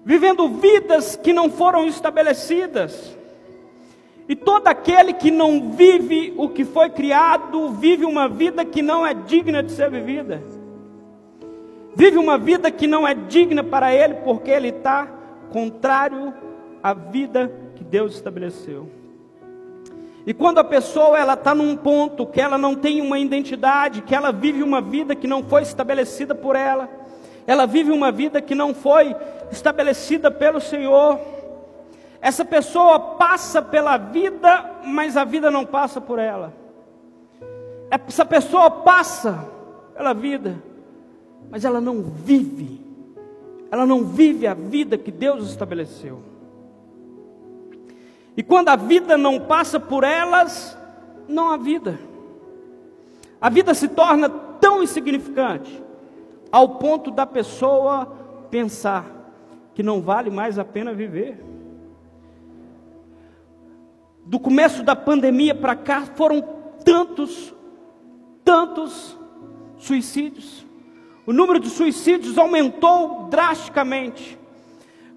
vivendo 0.05 0.47
vidas 0.47 1.15
que 1.15 1.33
não 1.33 1.49
foram 1.49 1.87
estabelecidas. 1.87 3.17
E 4.29 4.35
todo 4.35 4.67
aquele 4.67 5.13
que 5.13 5.31
não 5.31 5.71
vive 5.71 6.33
o 6.37 6.47
que 6.47 6.63
foi 6.63 6.89
criado, 6.91 7.71
vive 7.71 8.05
uma 8.05 8.29
vida 8.29 8.63
que 8.63 8.83
não 8.83 9.05
é 9.05 9.15
digna 9.15 9.63
de 9.63 9.71
ser 9.71 9.89
vivida. 9.89 10.41
Vive 11.95 12.17
uma 12.17 12.37
vida 12.37 12.69
que 12.69 12.85
não 12.85 13.07
é 13.07 13.15
digna 13.15 13.63
para 13.63 13.93
ele, 13.93 14.15
porque 14.15 14.51
ele 14.51 14.69
está 14.69 15.07
contrário 15.51 16.33
à 16.83 16.93
vida 16.93 17.51
que 17.75 17.83
Deus 17.83 18.13
estabeleceu. 18.13 18.89
E 20.25 20.33
quando 20.33 20.57
a 20.57 20.63
pessoa 20.63 21.17
ela 21.17 21.33
está 21.33 21.53
num 21.53 21.75
ponto 21.75 22.25
que 22.25 22.41
ela 22.41 22.57
não 22.57 22.75
tem 22.75 22.99
uma 22.99 23.19
identidade, 23.19 24.01
que 24.01 24.13
ela 24.13 24.31
vive 24.31 24.63
uma 24.63 24.81
vida 24.81 25.15
que 25.15 25.27
não 25.27 25.43
foi 25.43 25.61
estabelecida 25.61 26.33
por 26.33 26.55
ela, 26.55 26.89
ela 27.47 27.65
vive 27.65 27.91
uma 27.91 28.11
vida 28.11 28.41
que 28.41 28.55
não 28.55 28.73
foi 28.73 29.15
estabelecida 29.51 30.31
pelo 30.31 30.59
Senhor, 30.59 31.19
essa 32.25 32.43
pessoa 32.43 32.99
passa 32.99 33.61
pela 33.61 33.97
vida, 33.97 34.79
mas 34.83 35.15
a 35.15 35.23
vida 35.23 35.51
não 35.51 35.63
passa 35.63 36.01
por 36.01 36.17
ela. 36.17 36.51
Essa 37.91 38.25
pessoa 38.25 38.71
passa 38.71 39.47
pela 39.95 40.11
vida, 40.11 40.55
mas 41.51 41.63
ela 41.63 41.79
não 41.79 42.01
vive. 42.01 42.83
Ela 43.69 43.85
não 43.85 44.03
vive 44.03 44.47
a 44.47 44.55
vida 44.55 44.97
que 44.97 45.11
Deus 45.11 45.47
estabeleceu. 45.47 46.19
E 48.35 48.41
quando 48.41 48.69
a 48.69 48.75
vida 48.75 49.17
não 49.17 49.39
passa 49.39 49.79
por 49.79 50.03
elas, 50.03 50.75
não 51.27 51.51
há 51.51 51.57
vida. 51.57 51.99
A 53.39 53.49
vida 53.49 53.73
se 53.75 53.87
torna 53.87 54.29
tão 54.29 54.81
insignificante 54.81 55.84
ao 56.51 56.77
ponto 56.77 57.11
da 57.11 57.25
pessoa 57.25 58.05
pensar 58.49 59.05
que 59.73 59.83
não 59.83 60.01
vale 60.01 60.29
mais 60.29 60.57
a 60.57 60.65
pena 60.65 60.93
viver 60.93 61.55
do 64.25 64.39
começo 64.39 64.81
da 64.81 64.95
pandemia 64.95 65.53
para 65.53 65.75
cá, 65.75 66.03
foram 66.15 66.41
tantos, 66.83 67.53
tantos 68.43 69.17
suicídios. 69.77 70.65
O 71.25 71.31
número 71.31 71.59
de 71.59 71.69
suicídios 71.69 72.37
aumentou 72.37 73.27
drasticamente. 73.29 74.37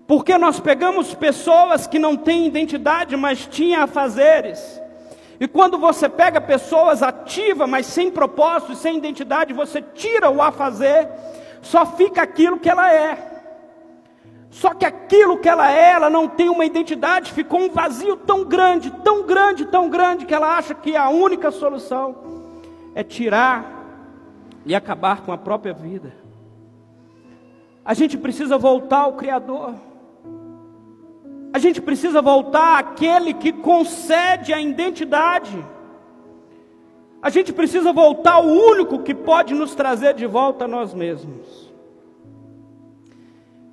Porque 0.06 0.36
nós 0.38 0.60
pegamos 0.60 1.14
pessoas 1.14 1.86
que 1.86 1.98
não 1.98 2.16
têm 2.16 2.46
identidade, 2.46 3.16
mas 3.16 3.46
tinham 3.46 3.82
afazeres. 3.82 4.80
E 5.40 5.46
quando 5.46 5.78
você 5.78 6.08
pega 6.08 6.40
pessoas 6.40 7.02
ativas, 7.02 7.68
mas 7.68 7.86
sem 7.86 8.10
propósito, 8.10 8.74
sem 8.74 8.96
identidade, 8.96 9.52
você 9.52 9.80
tira 9.80 10.28
o 10.28 10.42
afazer, 10.42 11.08
só 11.62 11.86
fica 11.86 12.22
aquilo 12.22 12.58
que 12.58 12.68
ela 12.68 12.92
é. 12.92 13.28
Só 14.50 14.74
que 14.74 14.84
aquilo 14.84 15.38
que 15.38 15.48
ela 15.48 15.70
é, 15.70 15.90
ela 15.92 16.10
não 16.10 16.26
tem 16.26 16.48
uma 16.48 16.64
identidade, 16.64 17.32
ficou 17.32 17.60
um 17.60 17.70
vazio 17.70 18.16
tão 18.16 18.44
grande, 18.44 18.90
tão 19.04 19.22
grande, 19.24 19.66
tão 19.66 19.88
grande, 19.88 20.26
que 20.26 20.34
ela 20.34 20.56
acha 20.56 20.74
que 20.74 20.96
a 20.96 21.08
única 21.08 21.50
solução 21.50 22.16
é 22.94 23.04
tirar 23.04 23.64
e 24.64 24.74
acabar 24.74 25.20
com 25.22 25.32
a 25.32 25.38
própria 25.38 25.72
vida. 25.72 26.12
A 27.84 27.94
gente 27.94 28.18
precisa 28.18 28.58
voltar 28.58 29.00
ao 29.00 29.12
Criador. 29.14 29.74
A 31.52 31.58
gente 31.58 31.80
precisa 31.80 32.20
voltar 32.20 32.78
àquele 32.78 33.32
que 33.34 33.52
concede 33.52 34.52
a 34.52 34.60
identidade. 34.60 35.56
A 37.20 37.30
gente 37.30 37.52
precisa 37.52 37.92
voltar 37.92 38.34
ao 38.34 38.46
único 38.46 39.02
que 39.02 39.14
pode 39.14 39.54
nos 39.54 39.74
trazer 39.74 40.14
de 40.14 40.26
volta 40.26 40.66
a 40.66 40.68
nós 40.68 40.94
mesmos. 40.94 41.72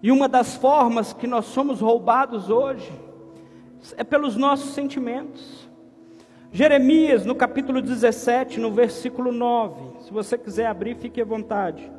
E 0.02 0.12
uma 0.12 0.28
das 0.28 0.56
formas 0.56 1.14
que 1.14 1.28
nós 1.28 1.46
somos 1.46 1.82
roubados 1.82 2.50
hoje 2.50 2.92
é 3.98 4.04
pelos 4.04 4.36
nossos 4.36 4.74
sentimentos. 4.74 5.70
Jeremias, 6.52 7.26
no 7.26 7.36
capítulo 7.36 7.82
17, 7.82 8.60
no 8.60 8.72
versículo 8.72 9.32
9. 9.32 10.06
Se 10.06 10.14
você 10.14 10.38
quiser 10.38 10.68
abrir, 10.68 10.96
fique 10.96 11.22
à 11.22 11.26
vontade. 11.26 11.92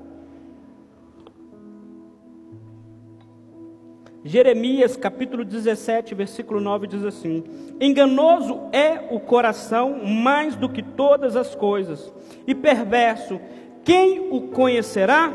Jeremias, 4.26 4.97
capítulo 4.97 5.45
17, 5.45 6.12
versículo 6.12 6.61
9 6.61 6.88
diz 6.88 7.04
assim: 7.04 7.45
Enganoso 7.80 8.62
é 8.73 9.06
o 9.09 9.21
coração 9.21 10.04
mais 10.04 10.56
do 10.56 10.68
que 10.68 10.83
todas 10.83 11.37
as 11.37 11.54
coisas, 11.54 12.12
e 12.45 12.52
perverso, 12.52 13.40
quem 13.85 14.28
o 14.33 14.49
conhecerá? 14.49 15.33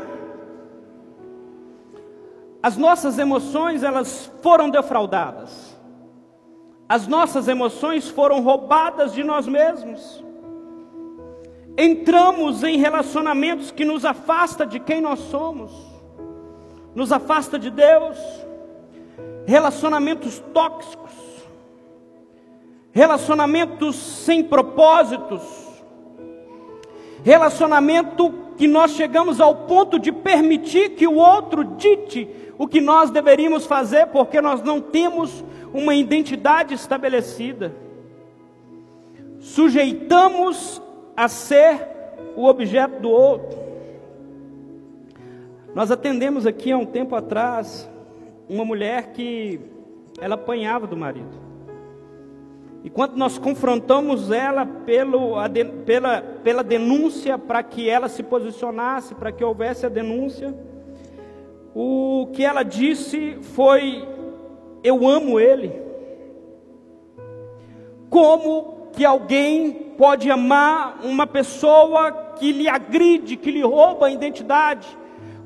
As 2.62 2.76
nossas 2.76 3.18
emoções, 3.18 3.82
elas 3.82 4.30
foram 4.42 4.68
defraudadas. 4.68 5.74
As 6.86 7.06
nossas 7.06 7.48
emoções 7.48 8.10
foram 8.10 8.42
roubadas 8.42 9.14
de 9.14 9.24
nós 9.24 9.48
mesmos. 9.48 10.22
Entramos 11.78 12.62
em 12.62 12.76
relacionamentos 12.76 13.70
que 13.70 13.86
nos 13.86 14.04
afasta 14.04 14.66
de 14.66 14.78
quem 14.78 15.00
nós 15.00 15.18
somos. 15.18 15.72
Nos 16.94 17.10
afasta 17.10 17.58
de 17.58 17.70
Deus. 17.70 18.18
Relacionamentos 19.46 20.38
tóxicos. 20.52 21.12
Relacionamentos 22.92 23.96
sem 23.96 24.42
propósitos. 24.42 25.42
Relacionamento 27.24 28.32
que 28.56 28.68
nós 28.68 28.92
chegamos 28.92 29.40
ao 29.40 29.54
ponto 29.66 29.98
de 29.98 30.12
permitir 30.12 30.90
que 30.90 31.06
o 31.06 31.14
outro 31.14 31.64
dite 31.64 32.28
o 32.58 32.68
que 32.68 32.80
nós 32.80 33.10
deveríamos 33.10 33.66
fazer, 33.66 34.06
porque 34.06 34.40
nós 34.40 34.62
não 34.62 34.80
temos 34.80 35.44
uma 35.72 35.94
identidade 35.94 36.74
estabelecida. 36.74 37.74
Sujeitamos 39.40 40.80
a 41.16 41.26
ser 41.26 41.88
o 42.36 42.46
objeto 42.46 43.00
do 43.00 43.10
outro. 43.10 43.58
Nós 45.74 45.90
atendemos 45.90 46.46
aqui 46.46 46.70
há 46.70 46.78
um 46.78 46.86
tempo 46.86 47.14
atrás 47.14 47.90
uma 48.52 48.66
mulher 48.66 49.12
que 49.12 49.58
ela 50.20 50.34
apanhava 50.34 50.86
do 50.86 50.94
marido. 50.94 51.40
E 52.84 52.90
quando 52.90 53.16
nós 53.16 53.38
confrontamos 53.38 54.30
ela 54.30 54.66
pelo, 54.66 55.36
pela, 55.86 56.20
pela 56.20 56.62
denúncia 56.62 57.38
para 57.38 57.62
que 57.62 57.88
ela 57.88 58.08
se 58.08 58.22
posicionasse, 58.22 59.14
para 59.14 59.32
que 59.32 59.42
houvesse 59.42 59.86
a 59.86 59.88
denúncia, 59.88 60.54
o 61.74 62.28
que 62.34 62.44
ela 62.44 62.62
disse 62.62 63.38
foi: 63.40 64.06
Eu 64.84 65.08
amo 65.08 65.40
ele. 65.40 65.80
Como 68.10 68.88
que 68.92 69.04
alguém 69.06 69.94
pode 69.96 70.30
amar 70.30 71.00
uma 71.04 71.26
pessoa 71.26 72.12
que 72.38 72.52
lhe 72.52 72.68
agride, 72.68 73.36
que 73.36 73.50
lhe 73.50 73.62
rouba 73.62 74.08
a 74.08 74.10
identidade? 74.10 74.98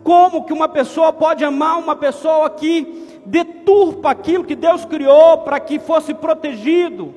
Como 0.06 0.44
que 0.44 0.52
uma 0.52 0.68
pessoa 0.68 1.12
pode 1.12 1.44
amar 1.44 1.80
uma 1.80 1.96
pessoa 1.96 2.48
que 2.48 3.20
deturpa 3.26 4.12
aquilo 4.12 4.44
que 4.44 4.54
Deus 4.54 4.84
criou 4.84 5.38
para 5.38 5.58
que 5.58 5.80
fosse 5.80 6.14
protegido? 6.14 7.12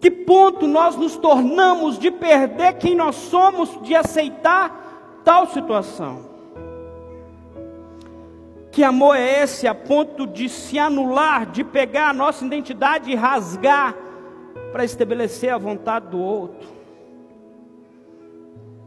Que 0.00 0.10
ponto 0.10 0.66
nós 0.66 0.96
nos 0.96 1.16
tornamos 1.16 1.96
de 1.96 2.10
perder 2.10 2.72
quem 2.72 2.96
nós 2.96 3.14
somos, 3.14 3.80
de 3.82 3.94
aceitar 3.94 5.20
tal 5.22 5.46
situação? 5.46 6.28
Que 8.72 8.82
amor 8.82 9.14
é 9.14 9.44
esse 9.44 9.68
a 9.68 9.74
ponto 9.76 10.26
de 10.26 10.48
se 10.48 10.76
anular, 10.76 11.46
de 11.46 11.62
pegar 11.62 12.08
a 12.08 12.12
nossa 12.12 12.44
identidade 12.44 13.12
e 13.12 13.14
rasgar 13.14 13.94
para 14.72 14.84
estabelecer 14.84 15.54
a 15.54 15.58
vontade 15.58 16.08
do 16.08 16.18
outro? 16.18 16.68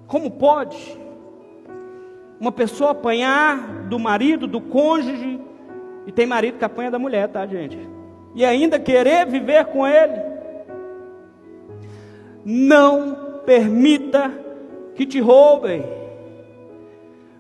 Como 0.06 0.32
pode 0.32 1.02
uma 2.44 2.52
pessoa 2.52 2.92
apanhar 2.92 3.86
do 3.88 3.98
marido, 3.98 4.46
do 4.46 4.60
cônjuge, 4.60 5.40
e 6.06 6.12
tem 6.12 6.26
marido 6.26 6.58
que 6.58 6.66
apanha 6.66 6.92
da 6.92 7.00
mulher, 7.00 7.30
tá, 7.30 7.48
gente? 7.48 7.80
E 8.36 8.44
ainda 8.44 8.78
querer 8.78 9.26
viver 9.26 9.64
com 9.68 9.88
ele? 9.88 10.22
Não 12.44 13.40
permita 13.46 14.30
que 14.94 15.06
te 15.06 15.22
roubem. 15.22 15.86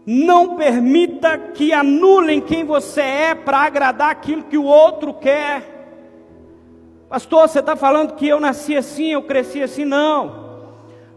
Não 0.06 0.56
permita 0.56 1.38
que 1.38 1.74
anulem 1.74 2.40
quem 2.40 2.64
você 2.64 3.02
é 3.02 3.36
para 3.36 3.58
agradar 3.58 4.10
aquilo 4.10 4.44
que 4.44 4.58
o 4.58 4.64
outro 4.64 5.14
quer. 5.14 5.64
Pastor, 7.10 7.50
você 7.50 7.60
está 7.60 7.76
falando 7.76 8.16
que 8.16 8.26
eu 8.26 8.40
nasci 8.40 8.78
assim, 8.78 9.12
eu 9.12 9.24
cresci 9.24 9.62
assim? 9.62 9.84
Não. 9.84 10.43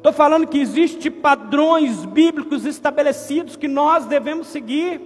Estou 0.07 0.15
falando 0.15 0.47
que 0.47 0.61
existem 0.61 1.11
padrões 1.11 2.05
bíblicos 2.05 2.65
estabelecidos 2.65 3.57
que 3.57 3.67
nós 3.67 4.07
devemos 4.07 4.47
seguir. 4.47 5.01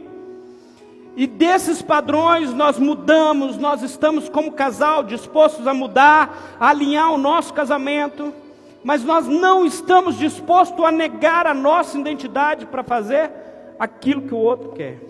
E 1.17 1.27
desses 1.27 1.81
padrões 1.81 2.53
nós 2.53 2.79
mudamos, 2.79 3.57
nós 3.57 3.81
estamos 3.81 4.29
como 4.29 4.53
casal 4.53 5.03
dispostos 5.03 5.67
a 5.67 5.73
mudar, 5.73 6.57
a 6.61 6.69
alinhar 6.69 7.15
o 7.15 7.17
nosso 7.17 7.55
casamento, 7.55 8.31
mas 8.85 9.03
nós 9.03 9.27
não 9.27 9.65
estamos 9.65 10.19
dispostos 10.19 10.85
a 10.85 10.93
negar 10.93 11.47
a 11.47 11.55
nossa 11.55 11.99
identidade 11.99 12.67
para 12.67 12.83
fazer 12.83 13.33
aquilo 13.79 14.29
que 14.29 14.35
o 14.35 14.39
outro 14.39 14.73
quer. 14.73 15.01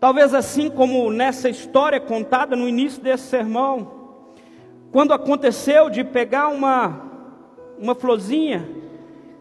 Talvez 0.00 0.32
assim 0.32 0.70
como 0.70 1.10
nessa 1.10 1.50
história 1.50 2.00
contada 2.00 2.56
no 2.56 2.66
início 2.66 3.02
desse 3.02 3.24
sermão, 3.24 3.92
quando 4.90 5.12
aconteceu 5.12 5.90
de 5.90 6.02
pegar 6.02 6.48
uma, 6.48 7.11
uma 7.78 7.94
florzinha 7.94 8.68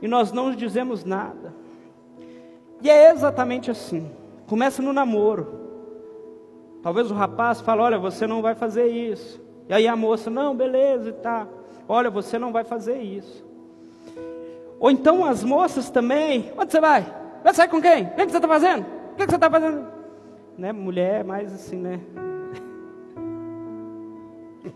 e 0.01 0.07
nós 0.07 0.31
não 0.31 0.51
dizemos 0.51 1.05
nada. 1.05 1.53
E 2.81 2.89
é 2.89 3.11
exatamente 3.11 3.69
assim. 3.69 4.11
Começa 4.47 4.81
no 4.81 4.91
namoro. 4.91 5.59
Talvez 6.81 7.11
o 7.11 7.13
rapaz 7.13 7.61
fale: 7.61 7.81
Olha, 7.81 7.99
você 7.99 8.25
não 8.25 8.41
vai 8.41 8.55
fazer 8.55 8.87
isso. 8.87 9.39
E 9.69 9.73
aí 9.73 9.87
a 9.87 9.95
moça: 9.95 10.29
Não, 10.29 10.55
beleza 10.55 11.09
e 11.09 11.13
tá. 11.13 11.47
Olha, 11.87 12.09
você 12.09 12.39
não 12.39 12.51
vai 12.51 12.63
fazer 12.63 13.01
isso. 13.01 13.45
Ou 14.79 14.89
então 14.89 15.23
as 15.23 15.43
moças 15.43 15.89
também: 15.89 16.51
Onde 16.57 16.71
você 16.71 16.79
vai? 16.79 17.05
Vai 17.43 17.53
sair 17.53 17.69
com 17.69 17.81
quem? 17.81 18.05
O 18.05 18.09
que, 18.11 18.29
você 18.29 18.37
está 18.37 18.47
fazendo? 18.47 18.85
O 19.13 19.15
que, 19.15 19.25
você 19.25 19.35
está 19.35 19.49
fazendo? 19.49 19.87
Né? 20.57 20.71
Mulher, 20.71 21.23
mais 21.23 21.53
assim, 21.53 21.77
né? 21.77 21.99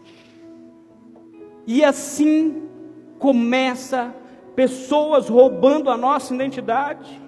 E 1.68 1.84
assim 1.84 2.70
começa 3.20 4.14
pessoas 4.56 5.28
roubando 5.28 5.90
a 5.90 5.98
nossa 5.98 6.34
identidade. 6.34 7.22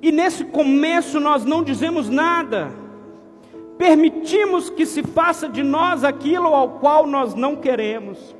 E 0.00 0.12
nesse 0.12 0.44
começo 0.44 1.18
nós 1.18 1.44
não 1.44 1.62
dizemos 1.62 2.08
nada, 2.08 2.70
permitimos 3.76 4.70
que 4.70 4.86
se 4.86 5.02
faça 5.02 5.48
de 5.48 5.62
nós 5.62 6.04
aquilo 6.04 6.48
ao 6.48 6.78
qual 6.78 7.06
nós 7.06 7.34
não 7.34 7.56
queremos. 7.56 8.36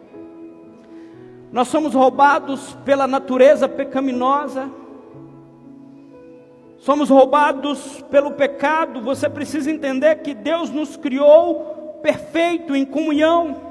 Nós 1.51 1.69
somos 1.69 1.95
roubados 1.95 2.77
pela 2.85 3.07
natureza 3.07 3.69
pecaminosa, 3.69 4.71
somos 6.79 7.09
roubados 7.11 8.03
pelo 8.11 8.33
pecado. 8.33 9.01
Você 9.01 9.29
precisa 9.29 9.71
entender 9.71 10.17
que 10.17 10.35
Deus 10.35 10.71
nos 10.71 10.97
criou 10.97 11.99
perfeito 12.03 12.77
em 12.77 12.85
comunhão. 12.85 13.68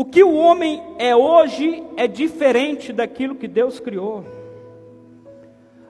O 0.00 0.04
que 0.06 0.24
o 0.24 0.34
homem 0.34 0.82
é 0.98 1.14
hoje 1.14 1.84
é 1.94 2.08
diferente 2.08 2.90
daquilo 2.90 3.34
que 3.34 3.46
Deus 3.46 3.78
criou. 3.78 4.24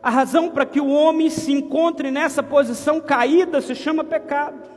A 0.03 0.11
razão 0.11 0.51
para 0.51 0.67
que 0.67 0.81
o 0.81 0.91
homem 0.91 1.31
se 1.31 1.53
encontre 1.53 2.11
nessa 2.11 2.43
posição 2.43 3.01
caída 3.01 3.61
se 3.61 3.73
chama 3.73 4.03
pecado. 4.03 4.69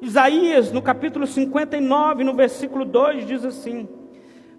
Isaías, 0.00 0.72
no 0.72 0.82
capítulo 0.82 1.24
59, 1.24 2.24
no 2.24 2.34
versículo 2.34 2.84
2, 2.84 3.28
diz 3.28 3.44
assim: 3.44 3.88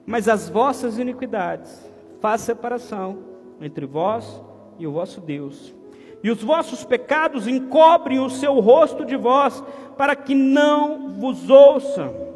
Mas 0.05 0.29
as 0.29 0.47
vossas 0.47 0.97
iniquidades 0.97 1.85
faz 2.21 2.39
separação 2.39 3.17
entre 3.59 3.85
vós 3.85 4.41
e 4.79 4.87
o 4.87 4.93
vosso 4.93 5.19
Deus. 5.19 5.75
E 6.23 6.31
os 6.31 6.41
vossos 6.41 6.85
pecados 6.85 7.49
encobrem 7.49 8.21
o 8.21 8.29
seu 8.29 8.61
rosto 8.61 9.03
de 9.03 9.17
vós, 9.17 9.61
para 9.97 10.15
que 10.15 10.33
não 10.33 11.09
vos 11.19 11.49
ouçam. 11.49 12.32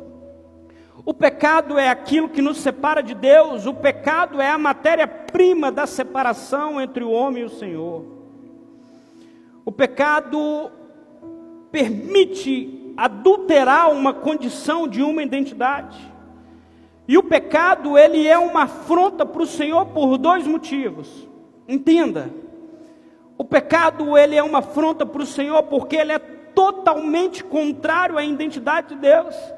O 1.08 1.14
pecado 1.14 1.80
é 1.80 1.88
aquilo 1.88 2.28
que 2.28 2.42
nos 2.42 2.58
separa 2.58 3.02
de 3.02 3.16
Deus, 3.16 3.66
o 3.66 3.74
pecado 3.74 4.42
é 4.42 4.50
a 4.50 4.58
matéria-prima 4.58 5.72
da 5.72 5.88
separação 5.88 6.82
entre 6.82 7.02
o 7.02 7.12
homem 7.12 7.44
e 7.44 7.46
o 7.46 7.50
Senhor. 7.50 8.04
O 9.64 9.72
pecado 9.72 10.70
permite 11.72 12.94
adulterar 12.98 13.90
uma 13.90 14.14
condição 14.14 14.86
de 14.86 15.02
uma 15.02 15.24
identidade. 15.24 15.98
E 17.08 17.18
o 17.18 17.24
pecado, 17.24 17.98
ele 17.98 18.28
é 18.28 18.38
uma 18.38 18.64
afronta 18.64 19.26
para 19.26 19.44
o 19.44 19.48
Senhor 19.48 19.86
por 19.86 20.18
dois 20.18 20.46
motivos. 20.46 21.26
Entenda. 21.70 22.30
O 23.38 23.46
pecado, 23.46 24.18
ele 24.18 24.36
é 24.36 24.44
uma 24.44 24.60
afronta 24.60 25.06
para 25.06 25.24
o 25.24 25.26
Senhor 25.26 25.64
porque 25.64 25.96
ele 25.96 26.12
é 26.12 26.20
totalmente 26.20 27.46
contrário 27.46 28.18
à 28.18 28.26
identidade 28.26 28.90
de 28.90 28.96
Deus. 28.96 29.57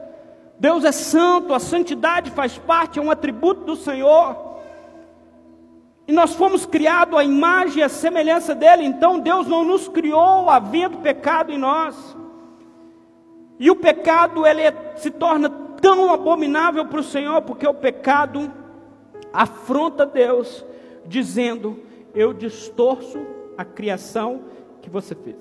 Deus 0.60 0.84
é 0.84 0.91
santo, 0.91 1.54
a 1.54 1.60
santidade 1.60 2.32
faz 2.32 2.58
parte, 2.58 3.00
é 3.00 3.02
um 3.02 3.10
atributo 3.10 3.63
do 3.63 3.78
Senhor. 3.78 4.36
E 6.06 6.12
nós 6.12 6.34
fomos 6.34 6.65
criados 6.65 7.17
à 7.17 7.24
imagem 7.24 7.80
e 7.80 7.84
à 7.84 7.88
semelhança 7.88 8.54
dele, 8.54 8.84
então 8.84 9.19
Deus 9.19 9.48
não 9.48 9.63
nos 9.63 9.88
criou 9.88 10.50
havendo 10.50 10.98
pecado 10.98 11.52
em 11.52 11.58
nós. 11.58 11.95
E 13.58 13.72
o 13.72 13.76
pecado 13.76 14.45
ele 14.45 14.63
se 14.98 15.10
torna 15.12 15.50
tão 15.50 16.12
abominável 16.12 16.86
para 16.86 17.00
o 17.00 17.04
Senhor, 17.04 17.41
porque 17.43 17.65
o 17.65 17.74
pecado 17.74 18.52
afronta 19.32 20.06
Deus, 20.06 20.65
dizendo: 21.06 21.80
Eu 22.13 22.34
distorço 22.34 23.26
a 23.58 23.63
criação 23.63 24.41
que 24.82 24.89
você 24.89 25.15
fez. 25.15 25.38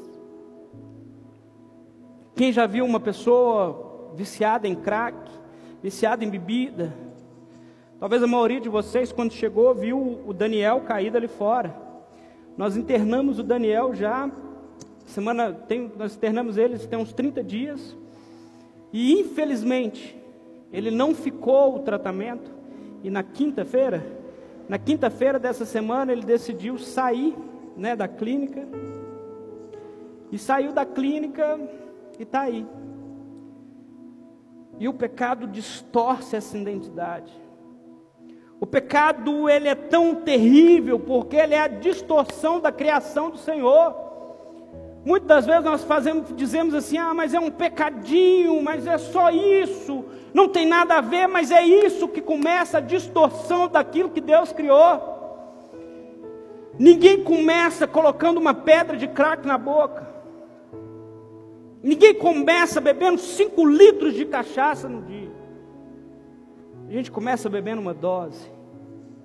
Quem 2.37 2.52
já 2.52 2.66
viu 2.66 2.85
uma 2.85 3.00
pessoa 3.00 3.88
viciada 4.18 4.66
em 4.66 4.74
crack, 4.74 5.16
viciada 5.81 6.24
em 6.24 6.28
bebida. 6.28 6.92
Talvez 8.00 8.20
a 8.20 8.26
maioria 8.26 8.61
de 8.61 8.68
vocês, 8.68 9.12
quando 9.12 9.33
chegou, 9.33 9.72
viu 9.72 10.20
o 10.26 10.33
Daniel 10.33 10.81
caído 10.81 11.16
ali 11.16 11.28
fora. 11.28 11.72
Nós 12.57 12.76
internamos 12.76 13.38
o 13.38 13.44
Daniel 13.44 13.94
já, 13.94 14.28
semana, 15.07 15.52
tem, 15.52 15.92
nós 15.96 16.16
internamos 16.16 16.57
ele 16.57 16.76
tem 16.81 16.98
uns 16.98 17.12
30 17.12 17.44
dias. 17.44 17.96
E 18.92 19.20
infelizmente, 19.20 20.18
ele 20.72 20.90
não 20.90 21.14
ficou 21.14 21.76
o 21.76 21.78
tratamento. 21.78 22.50
E 23.04 23.11
na 23.11 23.22
quinta-feira, 23.22 24.04
na 24.68 24.78
quinta-feira 24.78 25.38
dessa 25.38 25.64
semana, 25.64 26.11
ele 26.11 26.24
decidiu 26.24 26.76
sair 26.76 27.37
né, 27.76 27.94
da 27.94 28.09
clínica. 28.09 28.66
E 30.33 30.38
saiu 30.38 30.72
da 30.72 30.85
clínica 30.85 31.61
e 32.18 32.24
está 32.24 32.40
aí. 32.40 32.66
E 34.78 34.88
o 34.88 34.94
pecado 34.94 35.46
distorce 35.46 36.36
essa 36.36 36.56
identidade. 36.56 37.32
O 38.60 38.66
pecado 38.66 39.48
ele 39.48 39.68
é 39.68 39.74
tão 39.74 40.14
terrível 40.14 40.98
porque 40.98 41.36
ele 41.36 41.54
é 41.54 41.60
a 41.60 41.68
distorção 41.68 42.60
da 42.60 42.72
criação 42.72 43.30
do 43.30 43.38
Senhor. 43.38 43.94
Muitas 45.04 45.28
das 45.28 45.46
vezes 45.46 45.64
nós 45.64 45.84
fazemos, 45.84 46.34
dizemos 46.36 46.74
assim: 46.74 46.98
ah, 46.98 47.14
mas 47.14 47.34
é 47.34 47.40
um 47.40 47.50
pecadinho, 47.50 48.60
mas 48.62 48.86
é 48.86 48.98
só 48.98 49.30
isso, 49.30 50.04
não 50.34 50.48
tem 50.48 50.66
nada 50.66 50.96
a 50.96 51.00
ver, 51.00 51.26
mas 51.26 51.50
é 51.50 51.62
isso 51.62 52.08
que 52.08 52.20
começa 52.20 52.78
a 52.78 52.80
distorção 52.80 53.68
daquilo 53.68 54.10
que 54.10 54.20
Deus 54.20 54.52
criou. 54.52 55.16
Ninguém 56.78 57.24
começa 57.24 57.86
colocando 57.86 58.38
uma 58.38 58.54
pedra 58.54 58.96
de 58.96 59.08
crack 59.08 59.46
na 59.46 59.58
boca. 59.58 60.17
Ninguém 61.82 62.14
começa 62.14 62.80
bebendo 62.80 63.18
5 63.18 63.66
litros 63.66 64.14
de 64.14 64.24
cachaça 64.24 64.88
no 64.88 65.02
dia. 65.02 65.30
A 66.88 66.92
gente 66.92 67.10
começa 67.10 67.48
bebendo 67.48 67.80
uma 67.80 67.94
dose. 67.94 68.50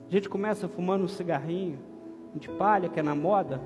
A 0.07 0.11
gente 0.11 0.29
começa 0.29 0.67
fumando 0.67 1.05
um 1.05 1.07
cigarrinho 1.07 1.79
de 2.35 2.49
palha, 2.49 2.89
que 2.89 2.99
é 2.99 3.03
na 3.03 3.15
moda. 3.15 3.61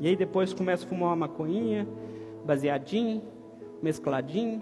E 0.00 0.08
aí 0.08 0.16
depois 0.16 0.52
começa 0.52 0.84
a 0.84 0.88
fumar 0.88 1.10
uma 1.10 1.16
maconhinha, 1.16 1.86
baseadinho, 2.44 3.22
mescladinho. 3.82 4.60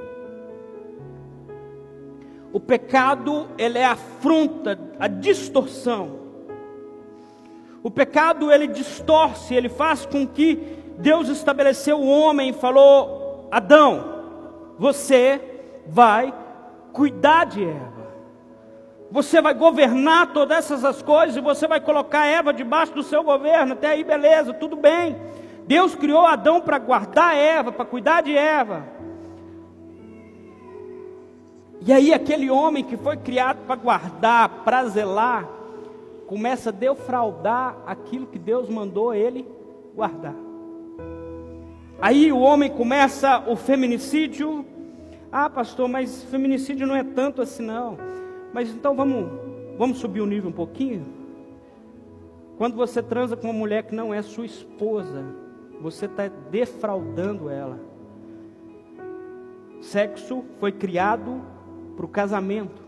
O 2.53 2.61
pecado, 2.61 3.49
ele 3.59 3.79
é 3.79 3.85
a 3.85 3.93
afronta, 3.93 4.79
a 4.99 5.09
distorção. 5.09 6.21
O 7.83 7.91
pecado, 7.91 8.53
ele 8.53 8.67
distorce, 8.67 9.55
ele 9.55 9.69
faz 9.69 10.07
com 10.07 10.27
que 10.27 10.84
Deus 10.99 11.29
estabeleceu 11.29 11.99
o 11.99 12.09
homem 12.09 12.51
e 12.51 12.53
falou: 12.53 13.49
Adão, 13.51 14.05
você 14.79 15.41
vai 15.87 16.33
cuidar 16.93 17.47
de 17.47 17.65
Eva. 17.65 18.05
Você 19.11 19.41
vai 19.41 19.55
governar 19.55 20.33
todas 20.33 20.71
essas 20.71 21.03
coisas 21.03 21.37
e 21.37 21.41
você 21.41 21.69
vai 21.69 21.81
colocar 21.81 22.27
Eva 22.27 22.53
debaixo 22.53 22.95
do 22.95 23.03
seu 23.03 23.23
governo. 23.23 23.75
Até 23.75 23.89
aí, 23.89 24.03
beleza, 24.03 24.53
tudo 24.53 24.77
bem. 24.77 25.17
Deus 25.67 25.95
criou 25.95 26.27
Adão 26.27 26.61
para 26.61 26.79
guardar 26.79 27.37
Eva, 27.37 27.71
para 27.71 27.85
cuidar 27.85 28.23
de 28.23 28.37
Eva. 28.37 28.85
E 31.87 31.93
aí, 31.93 32.13
aquele 32.13 32.51
homem 32.51 32.83
que 32.83 32.97
foi 32.97 33.17
criado 33.17 33.59
para 33.67 33.77
guardar, 33.77 34.49
para 34.65 34.85
zelar, 34.87 35.47
começa 36.27 36.71
a 36.71 36.73
defraudar 36.73 37.77
aquilo 37.87 38.27
que 38.27 38.39
Deus 38.39 38.69
mandou 38.69 39.15
ele 39.15 39.47
guardar. 39.95 40.35
Aí 42.05 42.31
o 42.31 42.39
homem 42.39 42.71
começa 42.71 43.43
o 43.49 43.57
feminicídio. 43.57 44.63
Ah, 45.33 45.49
pastor, 45.49 45.89
mas 45.89 46.23
feminicídio 46.25 46.87
não 46.87 46.95
é 46.95 47.03
tanto 47.03 47.41
assim 47.41 47.63
não. 47.65 47.97
Mas 48.53 48.69
então 48.69 48.95
vamos, 48.95 49.27
vamos 49.79 50.01
subir 50.01 50.21
o 50.21 50.27
nível 50.27 50.51
um 50.51 50.53
pouquinho. 50.53 51.07
Quando 52.59 52.77
você 52.77 53.03
transa 53.03 53.39
com 53.39 53.47
uma 53.47 53.59
mulher 53.59 53.85
que 53.85 53.95
não 53.95 54.13
é 54.13 54.21
sua 54.21 54.45
esposa, 54.45 55.25
você 55.81 56.05
está 56.05 56.29
defraudando 56.51 57.49
ela. 57.49 57.81
Sexo 59.81 60.45
foi 60.61 60.73
criado 60.73 61.41
para 61.97 62.05
o 62.05 62.09
casamento. 62.09 62.83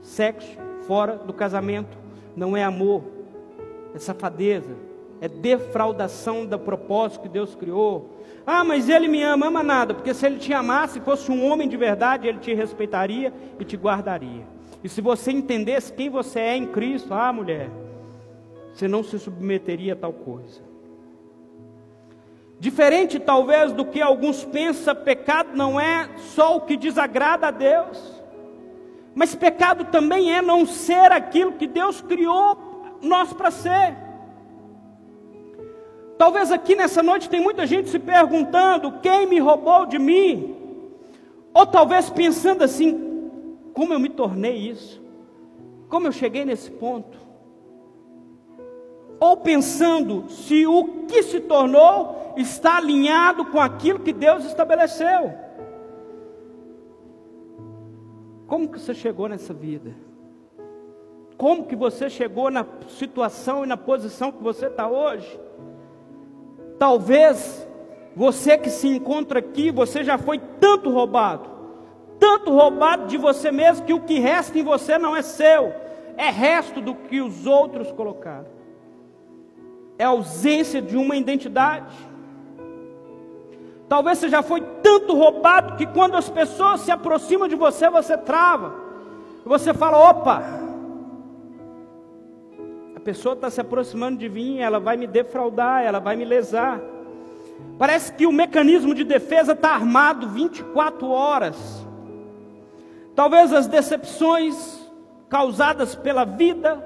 Sexo 0.00 0.56
fora 0.86 1.18
do 1.18 1.34
casamento 1.34 1.98
não 2.34 2.56
é 2.56 2.64
amor, 2.64 3.04
é 3.94 3.98
safadeza, 3.98 4.74
é 5.24 5.28
defraudação 5.28 6.44
do 6.44 6.58
propósito 6.58 7.22
que 7.22 7.30
Deus 7.30 7.54
criou. 7.54 8.10
Ah, 8.46 8.62
mas 8.62 8.90
ele 8.90 9.08
me 9.08 9.22
ama, 9.22 9.46
ama 9.46 9.62
nada, 9.62 9.94
porque 9.94 10.12
se 10.12 10.26
ele 10.26 10.36
te 10.36 10.52
amasse, 10.52 11.00
fosse 11.00 11.32
um 11.32 11.50
homem 11.50 11.66
de 11.66 11.78
verdade, 11.78 12.28
ele 12.28 12.40
te 12.40 12.52
respeitaria 12.52 13.32
e 13.58 13.64
te 13.64 13.74
guardaria. 13.74 14.46
E 14.82 14.88
se 14.88 15.00
você 15.00 15.32
entendesse 15.32 15.94
quem 15.94 16.10
você 16.10 16.40
é 16.40 16.56
em 16.58 16.66
Cristo, 16.66 17.14
ah, 17.14 17.32
mulher, 17.32 17.70
você 18.74 18.86
não 18.86 19.02
se 19.02 19.18
submeteria 19.18 19.94
a 19.94 19.96
tal 19.96 20.12
coisa. 20.12 20.60
Diferente 22.60 23.18
talvez 23.18 23.72
do 23.72 23.86
que 23.86 24.02
alguns 24.02 24.44
pensam, 24.44 24.94
pecado 24.94 25.56
não 25.56 25.80
é 25.80 26.10
só 26.18 26.54
o 26.54 26.60
que 26.60 26.76
desagrada 26.76 27.46
a 27.46 27.50
Deus, 27.50 28.22
mas 29.14 29.34
pecado 29.34 29.86
também 29.86 30.36
é 30.36 30.42
não 30.42 30.66
ser 30.66 31.10
aquilo 31.12 31.52
que 31.52 31.66
Deus 31.66 32.02
criou 32.02 32.98
nós 33.00 33.32
para 33.32 33.50
ser. 33.50 34.04
Talvez 36.16 36.52
aqui 36.52 36.76
nessa 36.76 37.02
noite 37.02 37.28
tem 37.28 37.40
muita 37.40 37.66
gente 37.66 37.88
se 37.88 37.98
perguntando: 37.98 39.00
quem 39.00 39.26
me 39.26 39.38
roubou 39.38 39.86
de 39.86 39.98
mim? 39.98 40.56
Ou 41.52 41.66
talvez 41.66 42.10
pensando 42.10 42.62
assim: 42.62 43.30
como 43.72 43.92
eu 43.92 43.98
me 43.98 44.08
tornei 44.08 44.56
isso? 44.56 45.02
Como 45.88 46.06
eu 46.06 46.12
cheguei 46.12 46.44
nesse 46.44 46.70
ponto? 46.70 47.18
Ou 49.18 49.36
pensando 49.36 50.28
se 50.28 50.66
o 50.66 51.06
que 51.06 51.22
se 51.22 51.40
tornou 51.40 52.34
está 52.36 52.76
alinhado 52.76 53.46
com 53.46 53.60
aquilo 53.60 54.00
que 54.00 54.12
Deus 54.12 54.44
estabeleceu. 54.44 55.32
Como 58.46 58.68
que 58.68 58.78
você 58.78 58.94
chegou 58.94 59.28
nessa 59.28 59.54
vida? 59.54 59.94
Como 61.36 61.64
que 61.66 61.74
você 61.74 62.08
chegou 62.08 62.50
na 62.50 62.66
situação 62.88 63.64
e 63.64 63.66
na 63.66 63.76
posição 63.76 64.30
que 64.30 64.42
você 64.42 64.66
está 64.66 64.88
hoje? 64.88 65.40
Talvez 66.78 67.66
você 68.16 68.56
que 68.56 68.70
se 68.70 68.88
encontra 68.88 69.38
aqui, 69.38 69.70
você 69.70 70.04
já 70.04 70.18
foi 70.18 70.38
tanto 70.60 70.90
roubado, 70.90 71.48
tanto 72.18 72.50
roubado 72.52 73.06
de 73.06 73.16
você 73.16 73.50
mesmo, 73.50 73.84
que 73.84 73.92
o 73.92 74.00
que 74.00 74.18
resta 74.18 74.58
em 74.58 74.62
você 74.62 74.98
não 74.98 75.16
é 75.16 75.22
seu, 75.22 75.72
é 76.16 76.30
resto 76.30 76.80
do 76.80 76.94
que 76.94 77.20
os 77.20 77.46
outros 77.46 77.90
colocaram. 77.92 78.46
É 79.98 80.04
ausência 80.04 80.80
de 80.80 80.96
uma 80.96 81.16
identidade. 81.16 81.94
Talvez 83.88 84.18
você 84.18 84.28
já 84.28 84.42
foi 84.42 84.60
tanto 84.82 85.14
roubado 85.14 85.76
que 85.76 85.86
quando 85.86 86.16
as 86.16 86.28
pessoas 86.28 86.80
se 86.80 86.90
aproximam 86.90 87.46
de 87.46 87.54
você, 87.54 87.88
você 87.88 88.16
trava. 88.16 88.74
Você 89.44 89.74
fala: 89.74 90.10
opa, 90.10 90.42
pessoa 93.04 93.34
está 93.34 93.50
se 93.50 93.60
aproximando 93.60 94.18
de 94.18 94.28
mim, 94.30 94.60
ela 94.60 94.80
vai 94.80 94.96
me 94.96 95.06
defraudar, 95.06 95.84
ela 95.84 96.00
vai 96.00 96.16
me 96.16 96.24
lesar. 96.24 96.80
Parece 97.78 98.12
que 98.14 98.26
o 98.26 98.32
mecanismo 98.32 98.94
de 98.94 99.04
defesa 99.04 99.52
está 99.52 99.74
armado 99.74 100.28
24 100.30 101.06
horas. 101.08 101.86
Talvez 103.14 103.52
as 103.52 103.66
decepções 103.66 104.90
causadas 105.28 105.94
pela 105.94 106.24
vida, 106.24 106.82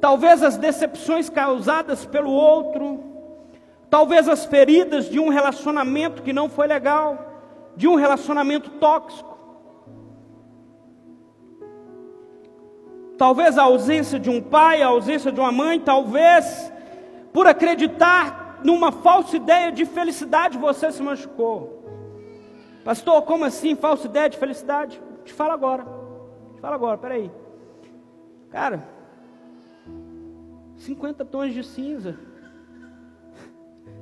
talvez 0.00 0.42
as 0.42 0.56
decepções 0.58 1.30
causadas 1.30 2.04
pelo 2.04 2.30
outro, 2.30 3.02
talvez 3.88 4.28
as 4.28 4.44
feridas 4.44 5.06
de 5.08 5.18
um 5.18 5.30
relacionamento 5.30 6.22
que 6.22 6.32
não 6.32 6.48
foi 6.48 6.66
legal, 6.66 7.72
de 7.74 7.88
um 7.88 7.94
relacionamento 7.94 8.70
tóxico. 8.72 9.31
Talvez 13.22 13.56
a 13.56 13.62
ausência 13.62 14.18
de 14.18 14.28
um 14.28 14.42
pai, 14.42 14.82
a 14.82 14.88
ausência 14.88 15.30
de 15.30 15.38
uma 15.38 15.52
mãe, 15.52 15.78
talvez 15.78 16.72
por 17.32 17.46
acreditar 17.46 18.58
numa 18.64 18.90
falsa 18.90 19.36
ideia 19.36 19.70
de 19.70 19.84
felicidade 19.84 20.58
você 20.58 20.90
se 20.90 21.00
machucou. 21.00 21.84
Pastor, 22.84 23.22
como 23.22 23.44
assim 23.44 23.76
falsa 23.76 24.08
ideia 24.08 24.28
de 24.28 24.36
felicidade? 24.36 25.00
Te 25.24 25.32
falo 25.32 25.52
agora. 25.52 25.86
Te 26.56 26.60
falo 26.60 26.74
agora, 26.74 26.98
peraí. 26.98 27.30
Cara, 28.50 28.82
50 30.78 31.24
tons 31.24 31.54
de 31.54 31.62
cinza. 31.62 32.18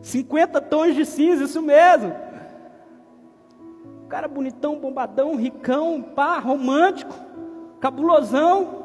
50 0.01 0.63
tons 0.63 0.95
de 0.95 1.05
cinza, 1.05 1.45
isso 1.45 1.61
mesmo. 1.61 2.17
Cara 4.09 4.27
bonitão, 4.27 4.81
bombadão, 4.81 5.37
ricão, 5.37 6.01
pá, 6.01 6.39
romântico, 6.39 7.15
cabulosão. 7.81 8.80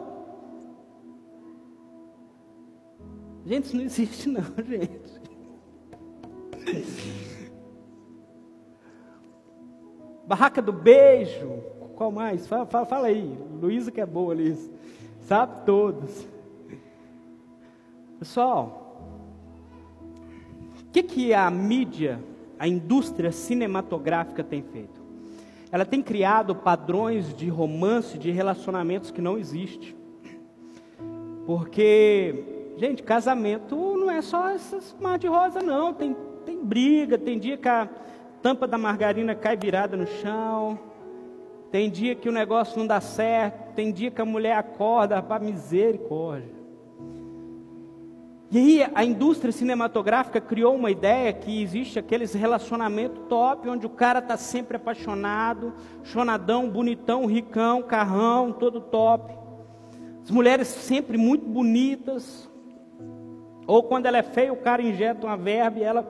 Gente, 3.45 3.65
isso 3.65 3.77
não 3.77 3.83
existe 3.83 4.29
não, 4.29 4.41
gente. 4.67 5.21
Barraca 10.25 10.61
do 10.61 10.73
beijo. 10.73 11.63
Qual 11.95 12.11
mais? 12.11 12.47
Fala, 12.47 12.65
fala, 12.65 12.85
fala 12.85 13.07
aí. 13.07 13.37
Luísa 13.61 13.91
que 13.91 14.01
é 14.01 14.05
boa 14.05 14.33
ali. 14.33 14.57
Sabe 15.21 15.63
todos. 15.65 16.27
Pessoal, 18.17 18.97
o 20.81 20.91
que, 20.91 21.03
que 21.03 21.33
a 21.33 21.49
mídia, 21.51 22.19
a 22.57 22.67
indústria 22.67 23.31
cinematográfica 23.31 24.43
tem 24.43 24.63
feito? 24.63 24.99
Ela 25.71 25.85
tem 25.85 26.01
criado 26.01 26.55
padrões 26.55 27.35
de 27.35 27.47
romance, 27.49 28.17
de 28.17 28.31
relacionamentos 28.31 29.11
que 29.11 29.21
não 29.21 29.37
existem. 29.37 29.95
Porque 31.45 32.54
Gente, 32.77 33.03
casamento 33.03 33.75
não 33.97 34.11
é 34.11 34.21
só 34.21 34.49
essas 34.49 34.95
mar 34.99 35.17
de 35.17 35.27
rosa, 35.27 35.61
não. 35.61 35.93
Tem, 35.93 36.15
tem 36.45 36.63
briga, 36.63 37.17
tem 37.17 37.39
dia 37.39 37.57
que 37.57 37.69
a 37.69 37.87
tampa 38.41 38.67
da 38.67 38.77
margarina 38.77 39.33
cai 39.33 39.55
virada 39.55 39.95
no 39.95 40.05
chão. 40.05 40.77
Tem 41.71 41.89
dia 41.89 42.15
que 42.15 42.27
o 42.27 42.31
negócio 42.31 42.77
não 42.77 42.85
dá 42.85 42.99
certo. 42.99 43.73
Tem 43.73 43.91
dia 43.91 44.11
que 44.11 44.21
a 44.21 44.25
mulher 44.25 44.57
acorda 44.57 45.21
para 45.21 45.43
misericórdia. 45.43 46.55
E 48.51 48.57
aí 48.57 48.91
a 48.93 49.03
indústria 49.03 49.51
cinematográfica 49.51 50.39
criou 50.39 50.75
uma 50.75 50.91
ideia 50.91 51.33
que 51.33 51.61
existe 51.61 51.97
aqueles 51.97 52.33
relacionamentos 52.33 53.23
top, 53.27 53.67
onde 53.67 53.85
o 53.85 53.89
cara 53.89 54.19
está 54.19 54.37
sempre 54.37 54.77
apaixonado, 54.77 55.73
chonadão, 56.03 56.69
bonitão, 56.69 57.25
ricão, 57.25 57.81
carrão, 57.81 58.51
todo 58.51 58.79
top. 58.79 59.33
As 60.23 60.29
mulheres 60.29 60.67
sempre 60.67 61.17
muito 61.17 61.45
bonitas, 61.45 62.49
ou 63.67 63.83
quando 63.83 64.05
ela 64.05 64.17
é 64.17 64.23
feia, 64.23 64.53
o 64.53 64.57
cara 64.57 64.81
injeta 64.81 65.25
uma 65.25 65.37
verba 65.37 65.79
e 65.79 65.83
ela 65.83 66.07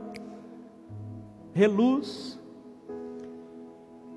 reluz. 1.53 2.39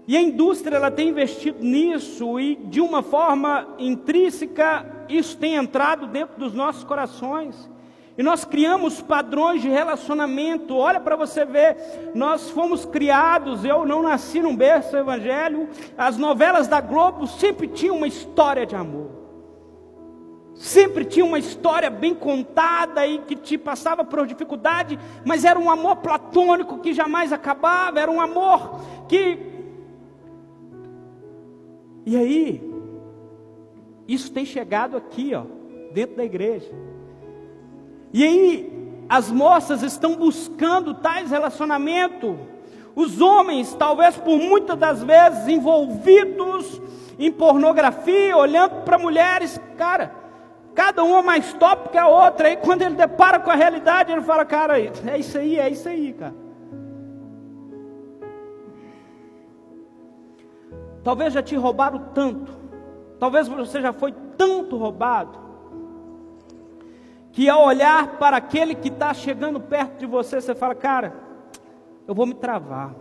E 0.06 0.16
a 0.16 0.22
indústria 0.22 0.76
ela 0.76 0.90
tem 0.90 1.10
investido 1.10 1.62
nisso 1.62 2.40
e 2.40 2.56
de 2.56 2.80
uma 2.80 3.02
forma 3.02 3.68
intrínseca 3.78 5.04
isso 5.08 5.36
tem 5.36 5.54
entrado 5.54 6.06
dentro 6.06 6.38
dos 6.38 6.52
nossos 6.52 6.84
corações. 6.84 7.70
E 8.16 8.22
nós 8.22 8.44
criamos 8.44 9.00
padrões 9.00 9.62
de 9.62 9.68
relacionamento. 9.68 10.74
Olha 10.74 10.98
para 10.98 11.14
você 11.14 11.44
ver, 11.44 12.10
nós 12.14 12.50
fomos 12.50 12.84
criados, 12.84 13.64
eu 13.64 13.86
não 13.86 14.02
nasci 14.02 14.40
num 14.40 14.56
berço 14.56 14.96
evangelho. 14.96 15.68
As 15.96 16.16
novelas 16.16 16.66
da 16.66 16.80
Globo 16.80 17.28
sempre 17.28 17.68
tinham 17.68 17.96
uma 17.96 18.08
história 18.08 18.66
de 18.66 18.74
amor. 18.74 19.17
Sempre 20.58 21.04
tinha 21.04 21.24
uma 21.24 21.38
história 21.38 21.88
bem 21.88 22.12
contada 22.12 23.06
e 23.06 23.18
que 23.18 23.36
te 23.36 23.56
passava 23.56 24.04
por 24.04 24.26
dificuldade, 24.26 24.98
mas 25.24 25.44
era 25.44 25.56
um 25.56 25.70
amor 25.70 25.96
platônico 25.96 26.78
que 26.78 26.92
jamais 26.92 27.32
acabava, 27.32 28.00
era 28.00 28.10
um 28.10 28.20
amor 28.20 28.80
que. 29.08 29.38
E 32.04 32.16
aí, 32.16 32.74
isso 34.08 34.32
tem 34.32 34.44
chegado 34.44 34.96
aqui, 34.96 35.32
ó, 35.32 35.44
dentro 35.92 36.16
da 36.16 36.24
igreja. 36.24 36.72
E 38.12 38.24
aí, 38.24 38.92
as 39.08 39.30
moças 39.30 39.84
estão 39.84 40.16
buscando 40.16 40.92
tais 40.92 41.30
relacionamentos. 41.30 42.34
Os 42.96 43.20
homens, 43.20 43.74
talvez 43.74 44.16
por 44.16 44.38
muitas 44.38 44.76
das 44.76 45.04
vezes 45.04 45.46
envolvidos 45.46 46.82
em 47.16 47.30
pornografia, 47.30 48.36
olhando 48.36 48.82
para 48.82 48.98
mulheres, 48.98 49.60
cara, 49.76 50.17
cada 50.78 51.02
uma 51.02 51.20
mais 51.20 51.52
top 51.54 51.88
que 51.88 51.98
a 51.98 52.06
outra. 52.06 52.46
Aí 52.46 52.56
quando 52.56 52.82
ele 52.82 52.94
depara 52.94 53.40
com 53.40 53.50
a 53.50 53.56
realidade, 53.56 54.12
ele 54.12 54.22
fala, 54.22 54.44
cara, 54.44 54.78
é 54.80 55.18
isso 55.18 55.36
aí, 55.36 55.58
é 55.58 55.68
isso 55.68 55.88
aí, 55.88 56.12
cara. 56.12 56.36
Talvez 61.02 61.32
já 61.32 61.42
te 61.42 61.56
roubaram 61.56 61.98
tanto, 62.14 62.52
talvez 63.18 63.48
você 63.48 63.80
já 63.82 63.92
foi 63.92 64.14
tanto 64.36 64.76
roubado, 64.76 65.36
que 67.32 67.48
ao 67.48 67.64
olhar 67.64 68.16
para 68.18 68.36
aquele 68.36 68.76
que 68.76 68.88
está 68.88 69.12
chegando 69.12 69.58
perto 69.58 69.98
de 69.98 70.06
você, 70.06 70.40
você 70.40 70.54
fala, 70.54 70.76
cara, 70.76 71.12
eu 72.06 72.14
vou 72.14 72.24
me 72.24 72.34
travar. 72.34 72.94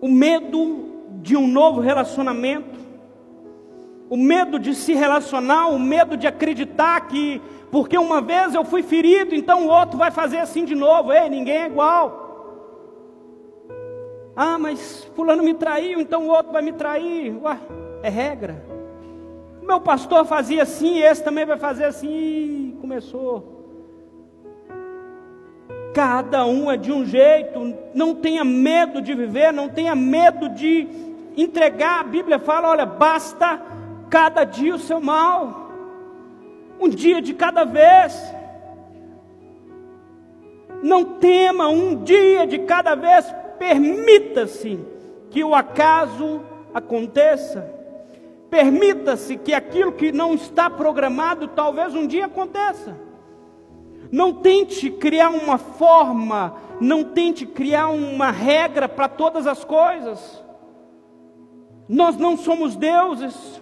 O 0.00 0.08
medo 0.08 1.04
de 1.20 1.36
um 1.36 1.46
novo 1.46 1.80
relacionamento, 1.80 2.75
o 4.08 4.16
medo 4.16 4.58
de 4.58 4.74
se 4.74 4.94
relacionar, 4.94 5.68
o 5.68 5.78
medo 5.78 6.16
de 6.16 6.26
acreditar 6.26 7.00
que, 7.08 7.40
porque 7.70 7.98
uma 7.98 8.20
vez 8.20 8.54
eu 8.54 8.64
fui 8.64 8.82
ferido, 8.82 9.34
então 9.34 9.66
o 9.66 9.68
outro 9.68 9.98
vai 9.98 10.10
fazer 10.10 10.38
assim 10.38 10.64
de 10.64 10.74
novo. 10.74 11.12
Ei, 11.12 11.28
ninguém 11.28 11.56
é 11.56 11.66
igual. 11.66 12.26
Ah, 14.36 14.58
mas 14.58 15.04
fulano 15.16 15.42
me 15.42 15.54
traiu, 15.54 16.00
então 16.00 16.26
o 16.26 16.28
outro 16.28 16.52
vai 16.52 16.62
me 16.62 16.72
trair. 16.72 17.34
Ué, 17.42 17.58
é 18.02 18.08
regra. 18.08 18.62
Meu 19.62 19.80
pastor 19.80 20.24
fazia 20.24 20.62
assim, 20.62 21.00
esse 21.00 21.24
também 21.24 21.44
vai 21.44 21.56
fazer 21.56 21.86
assim. 21.86 22.08
E 22.08 22.78
começou. 22.80 23.56
Cada 25.92 26.44
um 26.44 26.70
é 26.70 26.76
de 26.76 26.92
um 26.92 27.04
jeito. 27.04 27.74
Não 27.94 28.14
tenha 28.14 28.44
medo 28.44 29.00
de 29.00 29.14
viver, 29.14 29.52
não 29.52 29.68
tenha 29.68 29.94
medo 29.94 30.50
de 30.50 30.86
entregar. 31.36 32.00
A 32.00 32.04
Bíblia 32.04 32.38
fala: 32.38 32.68
olha, 32.68 32.86
basta 32.86 33.60
cada 34.10 34.44
dia 34.44 34.74
o 34.74 34.78
seu 34.78 35.00
mal, 35.00 35.70
um 36.80 36.88
dia 36.88 37.20
de 37.20 37.34
cada 37.34 37.64
vez. 37.64 38.14
Não 40.82 41.04
tema 41.04 41.68
um 41.68 42.02
dia 42.02 42.46
de 42.46 42.60
cada 42.60 42.94
vez, 42.94 43.26
permita-se 43.58 44.78
que 45.30 45.42
o 45.42 45.54
acaso 45.54 46.42
aconteça. 46.72 47.74
Permita-se 48.50 49.36
que 49.36 49.52
aquilo 49.52 49.92
que 49.92 50.12
não 50.12 50.34
está 50.34 50.70
programado 50.70 51.48
talvez 51.48 51.94
um 51.94 52.06
dia 52.06 52.26
aconteça. 52.26 52.96
Não 54.10 54.32
tente 54.32 54.90
criar 54.90 55.30
uma 55.30 55.58
forma, 55.58 56.54
não 56.80 57.02
tente 57.02 57.44
criar 57.44 57.88
uma 57.88 58.30
regra 58.30 58.88
para 58.88 59.08
todas 59.08 59.46
as 59.46 59.64
coisas. 59.64 60.44
Nós 61.88 62.16
não 62.16 62.36
somos 62.36 62.76
deuses. 62.76 63.60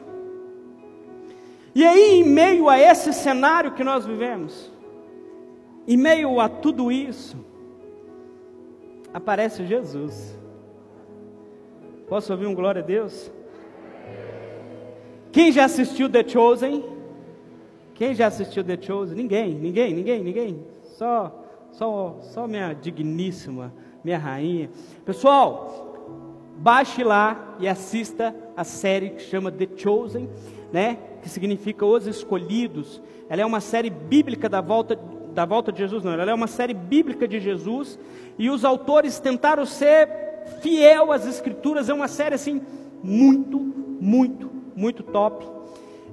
E 1.74 1.84
aí, 1.84 2.20
em 2.20 2.24
meio 2.24 2.68
a 2.68 2.78
esse 2.78 3.12
cenário 3.12 3.72
que 3.72 3.82
nós 3.82 4.06
vivemos, 4.06 4.72
em 5.86 5.96
meio 5.96 6.40
a 6.40 6.48
tudo 6.48 6.92
isso, 6.92 7.36
aparece 9.12 9.66
Jesus. 9.66 10.38
Posso 12.08 12.32
ouvir 12.32 12.46
um 12.46 12.54
glória 12.54 12.80
a 12.80 12.84
Deus? 12.84 13.30
Quem 15.32 15.50
já 15.50 15.64
assistiu 15.64 16.08
The 16.08 16.26
Chosen? 16.26 16.84
Quem 17.94 18.14
já 18.14 18.28
assistiu 18.28 18.62
The 18.62 18.80
Chosen? 18.80 19.16
Ninguém, 19.16 19.54
ninguém, 19.54 19.92
ninguém, 19.92 20.22
ninguém. 20.22 20.66
Só, 20.82 21.44
só, 21.72 22.18
só 22.22 22.46
minha 22.46 22.72
digníssima, 22.72 23.74
minha 24.04 24.18
rainha. 24.18 24.70
Pessoal, 25.04 25.96
baixe 26.56 27.02
lá 27.02 27.56
e 27.58 27.66
assista 27.66 28.34
a 28.56 28.62
série 28.62 29.10
que 29.10 29.22
chama 29.22 29.50
The 29.50 29.68
Chosen, 29.76 30.30
né? 30.72 30.98
Que 31.24 31.30
significa 31.30 31.86
os 31.86 32.06
escolhidos. 32.06 33.02
Ela 33.28 33.40
é 33.40 33.46
uma 33.46 33.60
série 33.60 33.88
bíblica 33.90 34.48
da 34.48 34.60
volta 34.60 34.94
da 35.34 35.44
volta 35.44 35.72
de 35.72 35.78
Jesus, 35.78 36.04
não. 36.04 36.12
Ela 36.12 36.30
é 36.30 36.34
uma 36.34 36.46
série 36.46 36.72
bíblica 36.72 37.26
de 37.26 37.40
Jesus 37.40 37.98
e 38.38 38.48
os 38.48 38.64
autores 38.64 39.18
tentaram 39.18 39.66
ser 39.66 40.08
fiel 40.62 41.10
às 41.10 41.26
escrituras. 41.26 41.88
É 41.88 41.94
uma 41.94 42.06
série 42.06 42.36
assim 42.36 42.62
muito, 43.02 43.58
muito, 44.00 44.48
muito 44.76 45.02
top. 45.02 45.44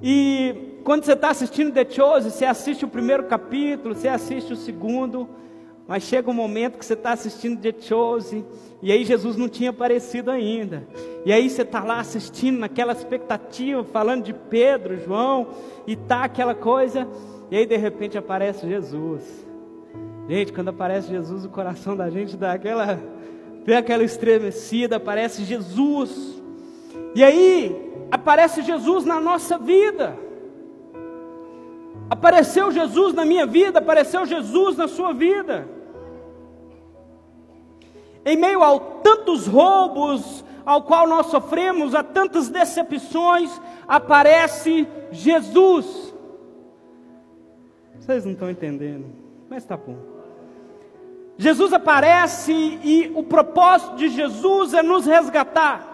E 0.02 0.80
quando 0.84 1.04
você 1.04 1.14
está 1.14 1.30
assistindo 1.30 1.72
The 1.72 1.86
Chosen, 1.88 2.32
você 2.32 2.46
assiste 2.46 2.84
o 2.84 2.88
primeiro 2.88 3.26
capítulo, 3.26 3.94
você 3.94 4.08
assiste 4.08 4.54
o 4.54 4.56
segundo, 4.56 5.30
mas 5.92 6.04
chega 6.04 6.32
um 6.32 6.34
momento 6.34 6.78
que 6.78 6.86
você 6.86 6.94
está 6.94 7.12
assistindo 7.12 7.60
The 7.60 7.76
Chosen, 7.82 8.46
e 8.82 8.94
aí 8.94 9.04
Jesus 9.04 9.36
não 9.36 9.50
tinha 9.50 9.72
aparecido 9.72 10.32
ainda. 10.32 10.88
E 11.26 11.34
aí 11.34 11.50
você 11.50 11.64
está 11.64 11.84
lá 11.84 12.00
assistindo 12.00 12.60
naquela 12.60 12.94
expectativa, 12.94 13.84
falando 13.84 14.24
de 14.24 14.34
Pedro, 14.34 14.98
João, 14.98 15.50
e 15.86 15.98
tá 15.98 16.24
aquela 16.24 16.56
coisa, 16.56 17.06
e 17.52 17.58
aí 17.58 17.66
de 17.66 17.76
repente 17.76 18.18
aparece 18.18 18.66
Jesus. 18.66 19.22
Gente, 20.30 20.54
quando 20.54 20.70
aparece 20.70 21.10
Jesus, 21.10 21.44
o 21.44 21.50
coração 21.50 21.94
da 21.94 22.10
gente 22.10 22.38
dá 22.38 22.54
aquela, 22.54 22.98
dá 23.68 23.80
aquela 23.80 24.06
estremecida, 24.06 24.96
aparece 24.96 25.44
Jesus. 25.44 26.42
E 27.14 27.22
aí 27.22 27.92
aparece 28.10 28.62
Jesus 28.62 29.04
na 29.04 29.20
nossa 29.20 29.58
vida. 29.58 30.18
Apareceu 32.10 32.72
Jesus 32.72 33.14
na 33.14 33.26
minha 33.26 33.46
vida, 33.46 33.80
apareceu 33.80 34.26
Jesus 34.26 34.78
na 34.78 34.88
sua 34.88 35.12
vida. 35.12 35.81
Em 38.26 38.38
meio 38.38 38.64
a 38.64 38.80
tantos 38.80 39.48
roubos 39.48 40.44
ao 40.66 40.84
qual 40.84 41.08
nós 41.08 41.28
sofremos, 41.28 41.96
a 41.96 42.04
tantas 42.04 42.50
decepções, 42.50 43.60
aparece 43.88 44.88
Jesus. 45.12 46.14
Vocês 48.00 48.26
não 48.26 48.34
estão 48.34 48.50
entendendo, 48.50 49.06
mas 49.50 49.64
está 49.64 49.78
bom. 49.78 49.98
Jesus 51.38 51.74
aparece 51.74 52.54
e 52.54 53.12
o 53.16 53.24
propósito 53.24 53.96
de 53.96 54.10
Jesus 54.10 54.74
é 54.74 54.84
nos 54.84 55.06
resgatar. 55.06 55.91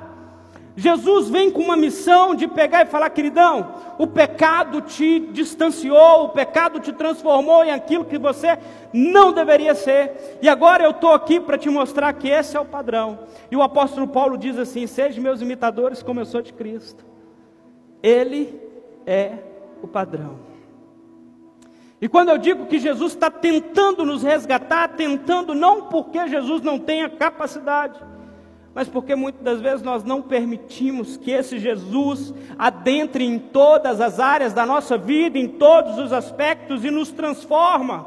Jesus 0.79 1.27
vem 1.27 1.49
com 1.49 1.63
uma 1.63 1.75
missão 1.75 2.35
de 2.35 2.47
pegar 2.47 2.83
e 2.83 2.85
falar, 2.85 3.09
queridão, 3.09 3.73
o 3.97 4.05
pecado 4.05 4.79
te 4.79 5.19
distanciou, 5.19 6.25
o 6.25 6.29
pecado 6.29 6.79
te 6.79 6.93
transformou 6.93 7.63
em 7.63 7.71
aquilo 7.71 8.05
que 8.05 8.19
você 8.19 8.59
não 8.93 9.33
deveria 9.33 9.73
ser, 9.73 10.37
e 10.39 10.47
agora 10.47 10.83
eu 10.83 10.91
estou 10.91 11.13
aqui 11.13 11.39
para 11.39 11.57
te 11.57 11.67
mostrar 11.67 12.13
que 12.13 12.29
esse 12.29 12.55
é 12.55 12.59
o 12.59 12.65
padrão. 12.65 13.17
E 13.49 13.55
o 13.55 13.63
apóstolo 13.63 14.07
Paulo 14.07 14.37
diz 14.37 14.55
assim: 14.59 14.85
Sejam 14.85 15.23
meus 15.23 15.41
imitadores, 15.41 16.03
como 16.03 16.19
eu 16.19 16.25
sou 16.27 16.43
de 16.43 16.53
Cristo. 16.53 17.03
Ele 18.03 18.61
é 19.03 19.31
o 19.81 19.87
padrão. 19.87 20.37
E 21.99 22.07
quando 22.07 22.29
eu 22.29 22.37
digo 22.37 22.67
que 22.67 22.77
Jesus 22.77 23.13
está 23.13 23.31
tentando 23.31 24.05
nos 24.05 24.21
resgatar, 24.21 24.89
tentando 24.89 25.55
não 25.55 25.85
porque 25.87 26.27
Jesus 26.27 26.61
não 26.61 26.77
tenha 26.77 27.09
capacidade, 27.09 27.99
mas 28.77 28.87
porque 28.87 29.15
muitas 29.15 29.41
das 29.41 29.59
vezes 29.59 29.81
nós 29.81 30.03
não 30.03 30.21
permitimos 30.21 31.17
que 31.17 31.31
esse 31.31 31.57
Jesus 31.57 32.31
adentre 32.59 33.23
em 33.23 33.39
todas 33.39 33.99
as 33.99 34.19
áreas 34.19 34.53
da 34.53 34.67
nossa 34.67 34.99
vida, 34.99 35.39
em 35.39 35.47
todos 35.47 35.97
os 35.97 36.13
aspectos 36.13 36.85
e 36.85 36.91
nos 36.91 37.09
transforma. 37.09 38.05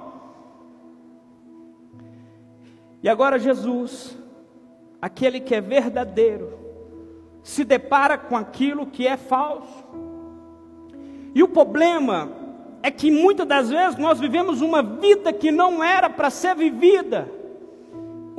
E 3.02 3.08
agora 3.08 3.36
Jesus, 3.36 4.16
aquele 5.02 5.40
que 5.40 5.56
é 5.56 5.60
verdadeiro, 5.60 6.56
se 7.42 7.64
depara 7.64 8.16
com 8.16 8.36
aquilo 8.36 8.86
que 8.86 9.08
é 9.08 9.16
falso. 9.16 9.84
E 11.34 11.42
o 11.42 11.48
problema 11.48 12.30
é 12.80 12.92
que 12.92 13.10
muitas 13.10 13.48
das 13.48 13.70
vezes 13.70 13.98
nós 13.98 14.20
vivemos 14.20 14.60
uma 14.60 14.84
vida 14.84 15.32
que 15.32 15.50
não 15.50 15.82
era 15.82 16.08
para 16.08 16.30
ser 16.30 16.54
vivida 16.54 17.39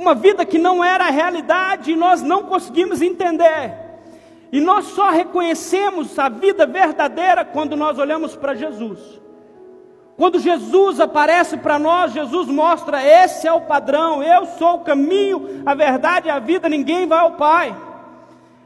uma 0.02 0.16
vida 0.16 0.44
que 0.44 0.58
não 0.58 0.84
era 0.84 1.06
a 1.06 1.12
realidade 1.12 1.92
e 1.92 1.96
nós 1.96 2.24
não 2.24 2.44
conseguimos 2.44 3.04
entender. 3.04 3.78
E 4.52 4.60
nós 4.60 4.86
só 4.86 5.12
reconhecemos 5.12 6.18
a 6.18 6.28
vida 6.28 6.66
verdadeira 6.66 7.46
quando 7.46 7.78
nós 7.78 8.00
olhamos 8.00 8.36
para 8.36 8.56
Jesus. 8.56 9.22
Quando 10.18 10.40
Jesus 10.40 11.00
aparece 11.00 11.56
para 11.56 11.78
nós, 11.78 12.14
Jesus 12.14 12.48
mostra: 12.48 13.04
esse 13.04 13.48
é 13.48 13.54
o 13.54 13.62
padrão, 13.62 14.22
eu 14.24 14.46
sou 14.58 14.78
o 14.78 14.80
caminho, 14.80 15.62
a 15.66 15.76
verdade 15.76 16.28
e 16.28 16.32
a 16.32 16.40
vida, 16.40 16.68
ninguém 16.68 17.08
vai 17.08 17.20
ao 17.20 17.34
Pai. 17.34 17.76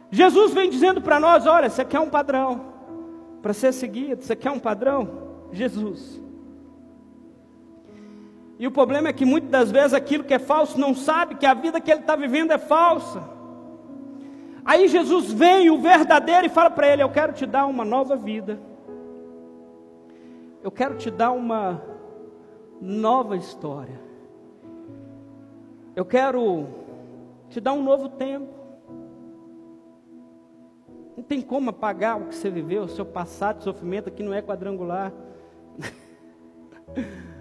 Jesus 0.10 0.54
vem 0.54 0.70
dizendo 0.70 1.02
para 1.02 1.20
nós: 1.20 1.46
olha, 1.46 1.70
você 1.70 1.84
quer 1.84 2.00
um 2.00 2.10
padrão 2.10 2.74
para 3.42 3.54
ser 3.54 3.74
seguido, 3.74 4.24
você 4.24 4.36
quer 4.36 4.52
um 4.52 4.60
padrão? 4.60 5.26
Jesus. 5.52 6.25
E 8.58 8.66
o 8.66 8.72
problema 8.72 9.10
é 9.10 9.14
que 9.14 9.26
muitas 9.26 9.52
das 9.52 9.72
vezes 9.72 9.94
aquilo 9.94 10.24
que 10.24 10.34
é 10.34 10.40
falso 10.40 10.80
não 10.80 10.96
sabe 10.96 11.36
que 11.36 11.46
a 11.46 11.54
vida 11.54 11.82
que 11.82 11.92
ele 11.92 12.02
está 12.02 12.16
vivendo 12.16 12.52
é 12.52 12.58
falsa. 12.58 13.24
Aí 14.64 14.88
Jesus 14.88 15.32
vem, 15.32 15.70
o 15.70 15.78
verdadeiro, 15.78 16.46
e 16.46 16.50
fala 16.50 16.72
para 16.72 16.88
ele: 16.88 17.04
Eu 17.04 17.10
quero 17.10 17.34
te 17.34 17.46
dar 17.46 17.66
uma 17.66 17.84
nova 17.84 18.16
vida. 18.16 18.60
Eu 20.64 20.72
quero 20.72 20.96
te 20.96 21.12
dar 21.12 21.32
uma 21.32 21.82
nova 22.82 23.36
história. 23.36 24.00
Eu 25.96 26.06
quero 26.06 26.66
te 27.50 27.60
dar 27.60 27.74
um 27.74 27.84
novo 27.84 28.10
tempo. 28.10 28.54
Não 31.16 31.24
tem 31.24 31.42
como 31.42 31.70
apagar 31.70 32.20
o 32.20 32.26
que 32.26 32.36
você 32.36 32.50
viveu, 32.50 32.84
o 32.84 32.90
seu 32.90 33.06
passado 33.06 33.60
de 33.60 33.64
sofrimento 33.64 34.10
aqui 34.10 34.24
não 34.24 34.34
é 34.34 34.42
quadrangular. 34.42 35.14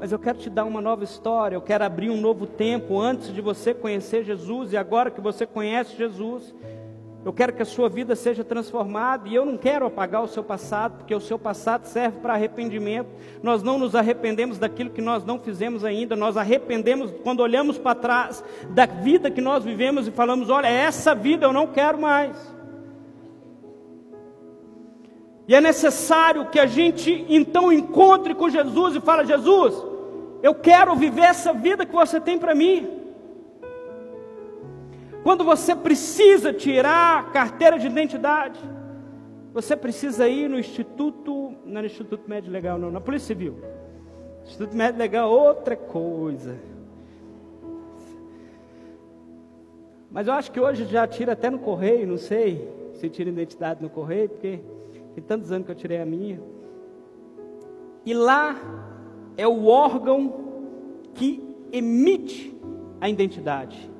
Mas 0.00 0.12
eu 0.12 0.18
quero 0.18 0.38
te 0.38 0.48
dar 0.48 0.64
uma 0.64 0.80
nova 0.80 1.04
história, 1.04 1.54
eu 1.54 1.60
quero 1.60 1.84
abrir 1.84 2.08
um 2.08 2.18
novo 2.18 2.46
tempo 2.46 2.98
antes 2.98 3.34
de 3.34 3.42
você 3.42 3.74
conhecer 3.74 4.24
Jesus 4.24 4.72
e 4.72 4.76
agora 4.78 5.10
que 5.10 5.20
você 5.20 5.44
conhece 5.44 5.94
Jesus, 5.94 6.54
Eu 7.22 7.34
quero 7.34 7.52
que 7.52 7.60
a 7.60 7.66
sua 7.66 7.86
vida 7.86 8.16
seja 8.16 8.42
transformada 8.42 9.28
e 9.28 9.34
eu 9.34 9.44
não 9.44 9.58
quero 9.58 9.84
apagar 9.84 10.22
o 10.22 10.28
seu 10.28 10.42
passado, 10.42 10.96
porque 10.98 11.14
o 11.14 11.20
seu 11.20 11.38
passado 11.38 11.84
serve 11.84 12.18
para 12.20 12.32
arrependimento. 12.32 13.10
Nós 13.42 13.62
não 13.62 13.78
nos 13.78 13.94
arrependemos 13.94 14.56
daquilo 14.56 14.88
que 14.88 15.02
nós 15.02 15.22
não 15.22 15.38
fizemos 15.38 15.84
ainda, 15.84 16.16
nós 16.16 16.38
arrependemos 16.38 17.12
quando 17.22 17.40
olhamos 17.40 17.76
para 17.76 17.94
trás 17.94 18.42
da 18.70 18.86
vida 18.86 19.30
que 19.30 19.42
nós 19.42 19.64
vivemos 19.64 20.08
e 20.08 20.10
falamos: 20.10 20.48
olha, 20.48 20.66
essa 20.66 21.14
vida 21.14 21.44
eu 21.44 21.52
não 21.52 21.66
quero 21.66 22.00
mais. 22.00 22.34
E 25.46 25.54
é 25.54 25.60
necessário 25.60 26.46
que 26.46 26.58
a 26.58 26.64
gente 26.64 27.26
então 27.28 27.70
encontre 27.70 28.34
com 28.34 28.48
Jesus 28.48 28.96
e 28.96 29.00
fale: 29.00 29.26
Jesus, 29.26 29.89
eu 30.42 30.54
quero 30.54 30.94
viver 30.96 31.22
essa 31.22 31.52
vida 31.52 31.84
que 31.84 31.92
você 31.92 32.20
tem 32.20 32.38
para 32.38 32.54
mim. 32.54 33.00
Quando 35.22 35.44
você 35.44 35.74
precisa 35.74 36.52
tirar 36.52 37.18
a 37.18 37.22
carteira 37.24 37.78
de 37.78 37.86
identidade, 37.86 38.58
você 39.52 39.76
precisa 39.76 40.28
ir 40.28 40.48
no 40.48 40.58
Instituto, 40.58 41.54
não 41.64 41.78
é 41.78 41.82
no 41.82 41.86
Instituto 41.86 42.28
Médio 42.28 42.50
Legal, 42.50 42.78
não, 42.78 42.90
na 42.90 43.00
Polícia 43.00 43.28
Civil. 43.28 43.58
Instituto 44.44 44.74
Médio 44.74 44.98
Legal 44.98 45.28
é 45.28 45.32
outra 45.32 45.76
coisa. 45.76 46.56
Mas 50.10 50.26
eu 50.26 50.32
acho 50.32 50.50
que 50.50 50.58
hoje 50.58 50.86
já 50.86 51.06
tira 51.06 51.32
até 51.32 51.50
no 51.50 51.58
correio, 51.58 52.06
não 52.06 52.16
sei 52.18 52.68
se 52.94 53.08
tira 53.08 53.28
identidade 53.28 53.82
no 53.82 53.90
correio, 53.90 54.28
porque 54.28 54.60
tem 55.14 55.22
tantos 55.24 55.52
anos 55.52 55.66
que 55.66 55.72
eu 55.72 55.76
tirei 55.76 56.00
a 56.00 56.06
minha. 56.06 56.40
E 58.04 58.14
lá 58.14 58.56
é 59.36 59.46
o 59.46 59.66
órgão 59.66 60.34
que 61.14 61.42
emite 61.72 62.54
a 63.00 63.08
identidade 63.08 63.90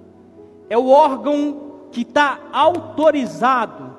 é 0.70 0.78
o 0.78 0.86
órgão 0.86 1.88
que 1.90 2.02
está 2.02 2.38
autorizado, 2.52 3.92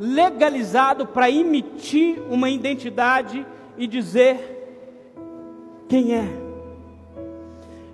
legalizado 0.00 1.06
para 1.06 1.30
emitir 1.30 2.18
uma 2.30 2.48
identidade 2.48 3.46
e 3.76 3.86
dizer 3.86 5.12
quem 5.86 6.14
é. 6.14 6.26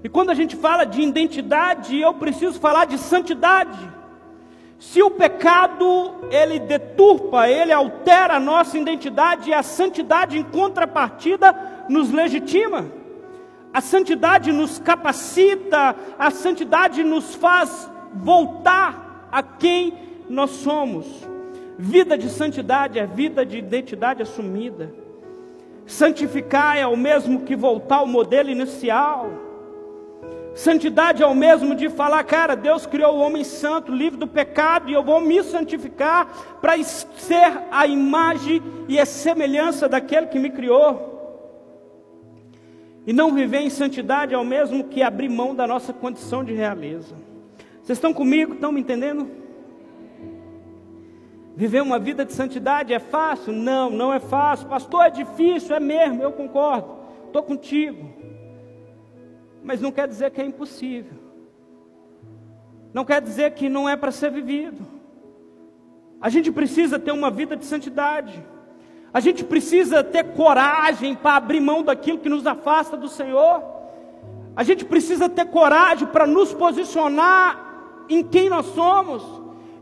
E 0.04 0.08
quando 0.08 0.30
a 0.30 0.34
gente 0.34 0.54
fala 0.54 0.84
de 0.84 1.02
identidade, 1.02 1.98
eu 1.98 2.14
preciso 2.14 2.60
falar 2.60 2.84
de 2.84 2.96
santidade. 2.96 3.78
Se 4.80 5.02
o 5.02 5.10
pecado 5.10 6.14
ele 6.30 6.58
deturpa, 6.58 7.46
ele 7.46 7.70
altera 7.70 8.36
a 8.36 8.40
nossa 8.40 8.78
identidade, 8.78 9.50
e 9.50 9.54
a 9.54 9.62
santidade 9.62 10.38
em 10.38 10.42
contrapartida 10.42 11.54
nos 11.86 12.10
legitima. 12.10 12.86
A 13.74 13.82
santidade 13.82 14.50
nos 14.50 14.78
capacita, 14.78 15.94
a 16.18 16.30
santidade 16.30 17.04
nos 17.04 17.34
faz 17.34 17.90
voltar 18.14 19.28
a 19.30 19.42
quem 19.42 19.92
nós 20.30 20.50
somos. 20.50 21.06
Vida 21.78 22.16
de 22.16 22.30
santidade 22.30 22.98
é 22.98 23.06
vida 23.06 23.44
de 23.44 23.58
identidade 23.58 24.22
assumida. 24.22 24.94
Santificar 25.84 26.78
é 26.78 26.86
o 26.86 26.96
mesmo 26.96 27.42
que 27.42 27.54
voltar 27.54 27.96
ao 27.96 28.06
modelo 28.06 28.48
inicial. 28.48 29.49
Santidade 30.54 31.22
é 31.22 31.26
o 31.26 31.34
mesmo 31.34 31.74
de 31.74 31.88
falar, 31.88 32.22
cara, 32.24 32.56
Deus 32.56 32.84
criou 32.84 33.16
o 33.16 33.20
homem 33.20 33.44
santo, 33.44 33.92
livre 33.92 34.18
do 34.18 34.26
pecado, 34.26 34.90
e 34.90 34.92
eu 34.92 35.02
vou 35.02 35.20
me 35.20 35.42
santificar 35.42 36.58
para 36.60 36.82
ser 36.82 37.62
a 37.70 37.86
imagem 37.86 38.62
e 38.88 38.98
a 38.98 39.06
semelhança 39.06 39.88
daquele 39.88 40.26
que 40.26 40.38
me 40.38 40.50
criou. 40.50 41.08
E 43.06 43.12
não 43.12 43.32
viver 43.32 43.60
em 43.60 43.70
santidade 43.70 44.34
é 44.34 44.38
o 44.38 44.44
mesmo 44.44 44.84
que 44.84 45.02
abrir 45.02 45.28
mão 45.28 45.54
da 45.54 45.66
nossa 45.66 45.92
condição 45.92 46.44
de 46.44 46.52
realeza. 46.52 47.14
Vocês 47.82 47.96
estão 47.96 48.12
comigo? 48.12 48.54
Estão 48.54 48.72
me 48.72 48.80
entendendo? 48.80 49.30
Viver 51.56 51.82
uma 51.82 51.98
vida 51.98 52.24
de 52.24 52.32
santidade 52.32 52.92
é 52.92 52.98
fácil? 52.98 53.52
Não, 53.52 53.88
não 53.88 54.12
é 54.12 54.20
fácil. 54.20 54.68
Pastor, 54.68 55.06
é 55.06 55.10
difícil, 55.10 55.74
é 55.74 55.80
mesmo, 55.80 56.22
eu 56.22 56.32
concordo. 56.32 56.98
Estou 57.26 57.42
contigo. 57.42 58.19
Mas 59.70 59.80
não 59.80 59.92
quer 59.92 60.08
dizer 60.08 60.32
que 60.32 60.40
é 60.40 60.44
impossível. 60.44 61.16
Não 62.92 63.04
quer 63.04 63.20
dizer 63.22 63.52
que 63.52 63.68
não 63.68 63.88
é 63.88 63.94
para 63.94 64.10
ser 64.10 64.28
vivido. 64.28 64.84
A 66.20 66.28
gente 66.28 66.50
precisa 66.50 66.98
ter 66.98 67.12
uma 67.12 67.30
vida 67.30 67.56
de 67.56 67.64
santidade. 67.64 68.44
A 69.14 69.20
gente 69.20 69.44
precisa 69.44 70.02
ter 70.02 70.34
coragem 70.34 71.14
para 71.14 71.36
abrir 71.36 71.60
mão 71.60 71.84
daquilo 71.84 72.18
que 72.18 72.28
nos 72.28 72.44
afasta 72.48 72.96
do 72.96 73.06
Senhor. 73.06 73.62
A 74.56 74.64
gente 74.64 74.84
precisa 74.84 75.28
ter 75.28 75.44
coragem 75.44 76.08
para 76.08 76.26
nos 76.26 76.52
posicionar 76.52 78.04
em 78.08 78.24
quem 78.24 78.50
nós 78.50 78.66
somos 78.66 79.22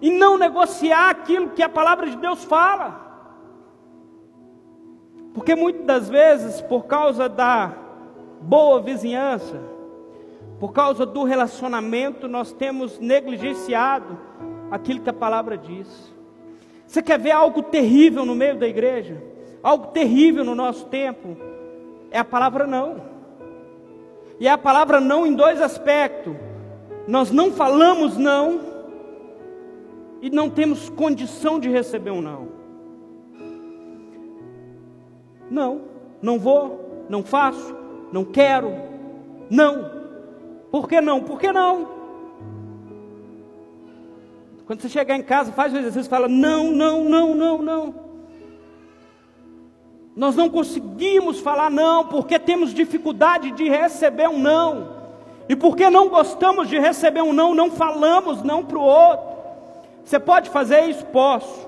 e 0.03 0.11
não 0.11 0.37
negociar 0.37 1.09
aquilo 1.09 1.49
que 1.49 1.63
a 1.63 1.69
palavra 1.71 2.11
de 2.11 2.17
Deus 2.19 2.45
fala. 2.45 3.07
Porque 5.33 5.55
muitas 5.55 5.87
das 5.87 6.11
vezes, 6.11 6.61
por 6.61 6.85
causa 6.85 7.27
da 7.27 7.73
boa 8.43 8.83
vizinhança, 8.83 9.78
por 10.59 10.73
causa 10.73 11.07
do 11.07 11.25
relacionamento, 11.25 12.29
nós 12.29 12.53
temos 12.53 12.99
negligenciado 12.99 14.19
aquilo 14.71 15.01
que 15.01 15.11
a 15.11 15.15
palavra 15.15 15.57
diz. 15.57 15.87
Você 16.87 17.03
quer 17.03 17.19
ver 17.19 17.33
algo 17.33 17.63
terrível 17.63 18.25
no 18.25 18.35
meio 18.35 18.59
da 18.59 18.67
igreja? 18.67 19.23
Algo 19.63 19.89
terrível 19.89 20.45
no 20.45 20.55
nosso 20.55 20.87
tempo? 20.87 21.37
É 22.11 22.19
a 22.19 22.25
palavra 22.25 22.67
não. 22.67 23.03
E 24.41 24.47
é 24.47 24.51
a 24.51 24.59
palavra 24.59 25.01
não 25.01 25.27
em 25.27 25.35
dois 25.35 25.61
aspectos 25.61 26.35
nós 27.09 27.31
não 27.31 27.51
falamos 27.51 28.19
não 28.19 28.61
e 30.21 30.29
não 30.29 30.51
temos 30.51 30.91
condição 30.91 31.59
de 31.59 31.71
receber 31.71 32.11
um 32.11 32.21
não. 32.21 32.49
Não, 35.51 35.81
não 36.21 36.39
vou, 36.39 37.07
não 37.09 37.23
faço, 37.23 37.75
não 38.13 38.27
quero, 38.27 38.71
não. 39.49 39.98
Por 40.71 40.89
que 40.89 41.01
não? 41.01 41.21
Por 41.21 41.39
que 41.39 41.51
não? 41.51 41.89
Quando 44.67 44.83
você 44.83 44.89
chegar 44.89 45.17
em 45.17 45.23
casa, 45.23 45.51
faz 45.53 45.73
o 45.73 45.79
exercício 45.79 46.09
e 46.09 46.11
fala: 46.11 46.29
não, 46.29 46.71
não, 46.71 47.05
não, 47.05 47.35
não, 47.35 47.63
não. 47.63 47.95
Nós 50.15 50.37
não 50.37 50.51
conseguimos 50.51 51.41
falar 51.41 51.71
não, 51.71 52.07
porque 52.07 52.39
temos 52.39 52.75
dificuldade 52.75 53.53
de 53.53 53.69
receber 53.69 54.29
um 54.29 54.39
não. 54.39 54.99
E 55.49 55.57
porque 55.57 55.89
não 55.89 56.09
gostamos 56.09 56.69
de 56.69 56.79
receber 56.79 57.23
um 57.23 57.33
não, 57.33 57.55
não 57.55 57.71
falamos 57.71 58.43
não 58.43 58.63
para 58.63 58.79
o 58.79 58.83
outro. 58.83 59.27
Você 60.05 60.19
pode 60.19 60.51
fazer 60.51 60.83
isso? 60.83 61.07
Posso. 61.07 61.67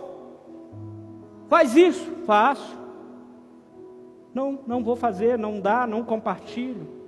Faz 1.49 1.75
isso? 1.75 2.05
Faço. 2.27 2.79
Não, 4.35 4.59
não 4.67 4.85
vou 4.85 4.95
fazer, 4.95 5.39
não 5.39 5.59
dá, 5.59 5.87
não 5.87 6.05
compartilho. 6.05 7.00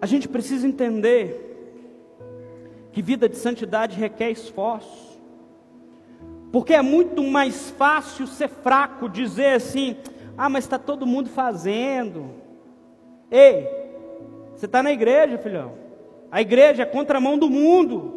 A 0.00 0.06
gente 0.06 0.28
precisa 0.28 0.66
entender 0.66 1.44
que 2.92 3.02
vida 3.02 3.28
de 3.28 3.36
santidade 3.36 3.98
requer 3.98 4.30
esforço. 4.30 5.18
Porque 6.50 6.72
é 6.72 6.82
muito 6.82 7.22
mais 7.22 7.70
fácil 7.70 8.26
ser 8.26 8.48
fraco, 8.48 9.08
dizer 9.08 9.54
assim: 9.54 9.96
ah, 10.36 10.48
mas 10.48 10.64
está 10.64 10.78
todo 10.78 11.06
mundo 11.06 11.28
fazendo. 11.28 12.30
Ei, 13.30 13.68
você 14.54 14.66
está 14.66 14.82
na 14.82 14.92
igreja, 14.92 15.38
filhão. 15.38 15.74
A 16.30 16.40
igreja 16.40 16.82
é 16.82 16.86
contramão 16.86 17.38
do 17.38 17.50
mundo. 17.50 18.14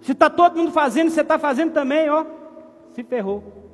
Se 0.00 0.12
está 0.12 0.28
todo 0.28 0.56
mundo 0.56 0.72
fazendo, 0.72 1.10
você 1.10 1.22
está 1.22 1.38
fazendo 1.38 1.72
também, 1.72 2.08
ó. 2.10 2.24
Se 2.92 3.02
ferrou. 3.02 3.65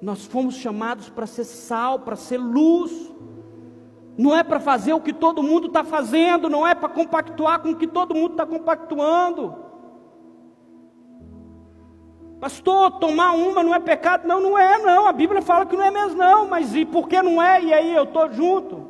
Nós 0.00 0.24
fomos 0.24 0.54
chamados 0.54 1.08
para 1.08 1.26
ser 1.26 1.44
sal, 1.44 2.00
para 2.00 2.16
ser 2.16 2.38
luz. 2.38 3.12
Não 4.16 4.36
é 4.36 4.42
para 4.42 4.58
fazer 4.58 4.92
o 4.92 5.00
que 5.00 5.12
todo 5.12 5.42
mundo 5.42 5.68
está 5.68 5.84
fazendo, 5.84 6.48
não 6.48 6.66
é 6.66 6.74
para 6.74 6.88
compactuar 6.88 7.60
com 7.60 7.70
o 7.70 7.76
que 7.76 7.86
todo 7.86 8.14
mundo 8.14 8.32
está 8.32 8.44
compactuando. 8.44 9.54
Pastor, 12.40 12.98
tomar 12.98 13.32
uma 13.32 13.62
não 13.64 13.74
é 13.74 13.80
pecado? 13.80 14.26
Não, 14.26 14.40
não 14.40 14.56
é, 14.56 14.78
não. 14.78 15.06
A 15.06 15.12
Bíblia 15.12 15.42
fala 15.42 15.66
que 15.66 15.76
não 15.76 15.84
é 15.84 15.90
mesmo, 15.90 16.16
não. 16.16 16.48
Mas 16.48 16.74
e 16.74 16.84
por 16.84 17.08
que 17.08 17.20
não 17.20 17.42
é? 17.42 17.62
E 17.62 17.72
aí 17.72 17.94
eu 17.94 18.04
estou 18.04 18.32
junto. 18.32 18.86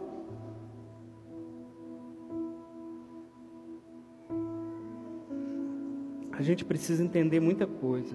A 6.32 6.42
gente 6.42 6.64
precisa 6.64 7.02
entender 7.02 7.40
muita 7.40 7.66
coisa. 7.66 8.14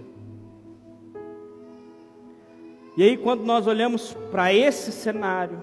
E 2.95 3.03
aí, 3.03 3.17
quando 3.17 3.43
nós 3.43 3.65
olhamos 3.65 4.13
para 4.31 4.53
esse 4.53 4.91
cenário, 4.91 5.61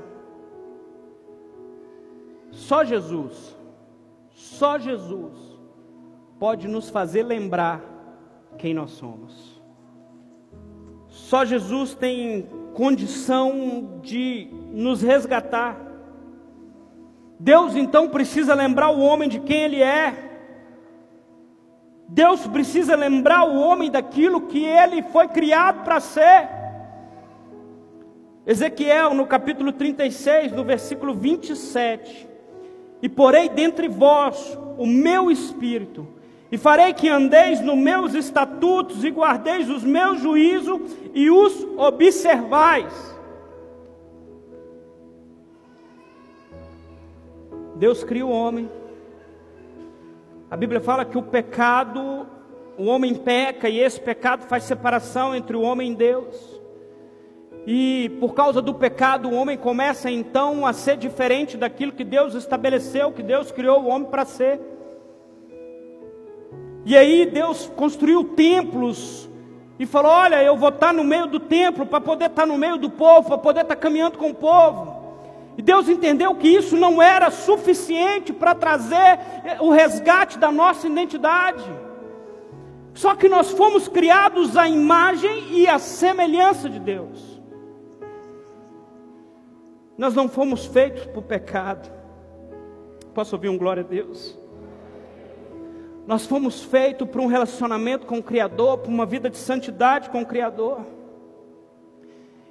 só 2.50 2.84
Jesus, 2.84 3.56
só 4.30 4.78
Jesus 4.78 5.32
pode 6.38 6.66
nos 6.66 6.90
fazer 6.90 7.22
lembrar 7.22 7.80
quem 8.58 8.74
nós 8.74 8.90
somos. 8.90 9.60
Só 11.08 11.44
Jesus 11.44 11.94
tem 11.94 12.48
condição 12.74 14.00
de 14.02 14.48
nos 14.72 15.02
resgatar. 15.02 15.76
Deus 17.38 17.76
então 17.76 18.08
precisa 18.08 18.54
lembrar 18.54 18.90
o 18.90 19.00
homem 19.00 19.28
de 19.28 19.38
quem 19.40 19.62
ele 19.62 19.82
é. 19.82 20.30
Deus 22.08 22.46
precisa 22.46 22.96
lembrar 22.96 23.44
o 23.44 23.60
homem 23.60 23.90
daquilo 23.90 24.48
que 24.48 24.64
ele 24.64 25.02
foi 25.02 25.28
criado 25.28 25.84
para 25.84 26.00
ser. 26.00 26.59
Ezequiel, 28.50 29.14
no 29.14 29.28
capítulo 29.28 29.70
36, 29.70 30.50
no 30.50 30.64
versículo 30.64 31.14
27, 31.14 32.28
e 33.00 33.08
porei 33.08 33.48
dentre 33.48 33.86
vós 33.86 34.58
o 34.76 34.84
meu 34.88 35.30
espírito, 35.30 36.04
e 36.50 36.58
farei 36.58 36.92
que 36.92 37.08
andeis 37.08 37.60
nos 37.60 37.78
meus 37.78 38.12
estatutos 38.12 39.04
e 39.04 39.08
guardeis 39.08 39.70
os 39.70 39.84
meus 39.84 40.20
juízos 40.20 40.80
e 41.14 41.30
os 41.30 41.64
observais. 41.76 42.92
Deus 47.76 48.02
cria 48.02 48.26
o 48.26 48.32
homem. 48.32 48.68
A 50.50 50.56
Bíblia 50.56 50.80
fala 50.80 51.04
que 51.04 51.16
o 51.16 51.22
pecado, 51.22 52.26
o 52.76 52.86
homem 52.86 53.14
peca 53.14 53.68
e 53.68 53.78
esse 53.78 54.00
pecado 54.00 54.42
faz 54.48 54.64
separação 54.64 55.36
entre 55.36 55.56
o 55.56 55.62
homem 55.62 55.92
e 55.92 55.94
Deus. 55.94 56.59
E 57.66 58.10
por 58.20 58.34
causa 58.34 58.62
do 58.62 58.74
pecado, 58.74 59.28
o 59.28 59.34
homem 59.34 59.56
começa 59.56 60.10
então 60.10 60.66
a 60.66 60.72
ser 60.72 60.96
diferente 60.96 61.56
daquilo 61.56 61.92
que 61.92 62.04
Deus 62.04 62.34
estabeleceu, 62.34 63.12
que 63.12 63.22
Deus 63.22 63.52
criou 63.52 63.82
o 63.82 63.88
homem 63.88 64.08
para 64.08 64.24
ser. 64.24 64.60
E 66.84 66.96
aí 66.96 67.26
Deus 67.26 67.70
construiu 67.76 68.24
templos 68.24 69.28
e 69.78 69.84
falou: 69.84 70.10
Olha, 70.10 70.42
eu 70.42 70.56
vou 70.56 70.70
estar 70.70 70.92
no 70.92 71.04
meio 71.04 71.26
do 71.26 71.38
templo 71.38 71.84
para 71.84 72.00
poder 72.00 72.26
estar 72.26 72.46
no 72.46 72.56
meio 72.56 72.78
do 72.78 72.90
povo, 72.90 73.28
para 73.28 73.38
poder 73.38 73.60
estar 73.60 73.76
caminhando 73.76 74.16
com 74.16 74.30
o 74.30 74.34
povo. 74.34 74.98
E 75.58 75.62
Deus 75.62 75.88
entendeu 75.88 76.34
que 76.34 76.48
isso 76.48 76.76
não 76.76 77.02
era 77.02 77.30
suficiente 77.30 78.32
para 78.32 78.54
trazer 78.54 79.18
o 79.60 79.70
resgate 79.70 80.38
da 80.38 80.50
nossa 80.50 80.86
identidade. 80.86 81.64
Só 82.94 83.14
que 83.14 83.28
nós 83.28 83.50
fomos 83.50 83.86
criados 83.86 84.56
à 84.56 84.66
imagem 84.66 85.44
e 85.50 85.68
à 85.68 85.78
semelhança 85.78 86.68
de 86.68 86.78
Deus. 86.78 87.29
Nós 90.00 90.14
não 90.14 90.30
fomos 90.30 90.64
feitos 90.64 91.04
para 91.04 91.18
o 91.18 91.22
pecado. 91.22 91.92
Posso 93.12 93.36
ouvir 93.36 93.50
um 93.50 93.58
glória 93.58 93.82
a 93.82 93.86
Deus? 93.86 94.34
Nós 96.06 96.24
fomos 96.24 96.62
feitos 96.62 97.06
para 97.06 97.20
um 97.20 97.26
relacionamento 97.26 98.06
com 98.06 98.16
o 98.16 98.22
Criador, 98.22 98.78
para 98.78 98.90
uma 98.90 99.04
vida 99.04 99.28
de 99.28 99.36
santidade 99.36 100.08
com 100.08 100.22
o 100.22 100.26
Criador. 100.26 100.86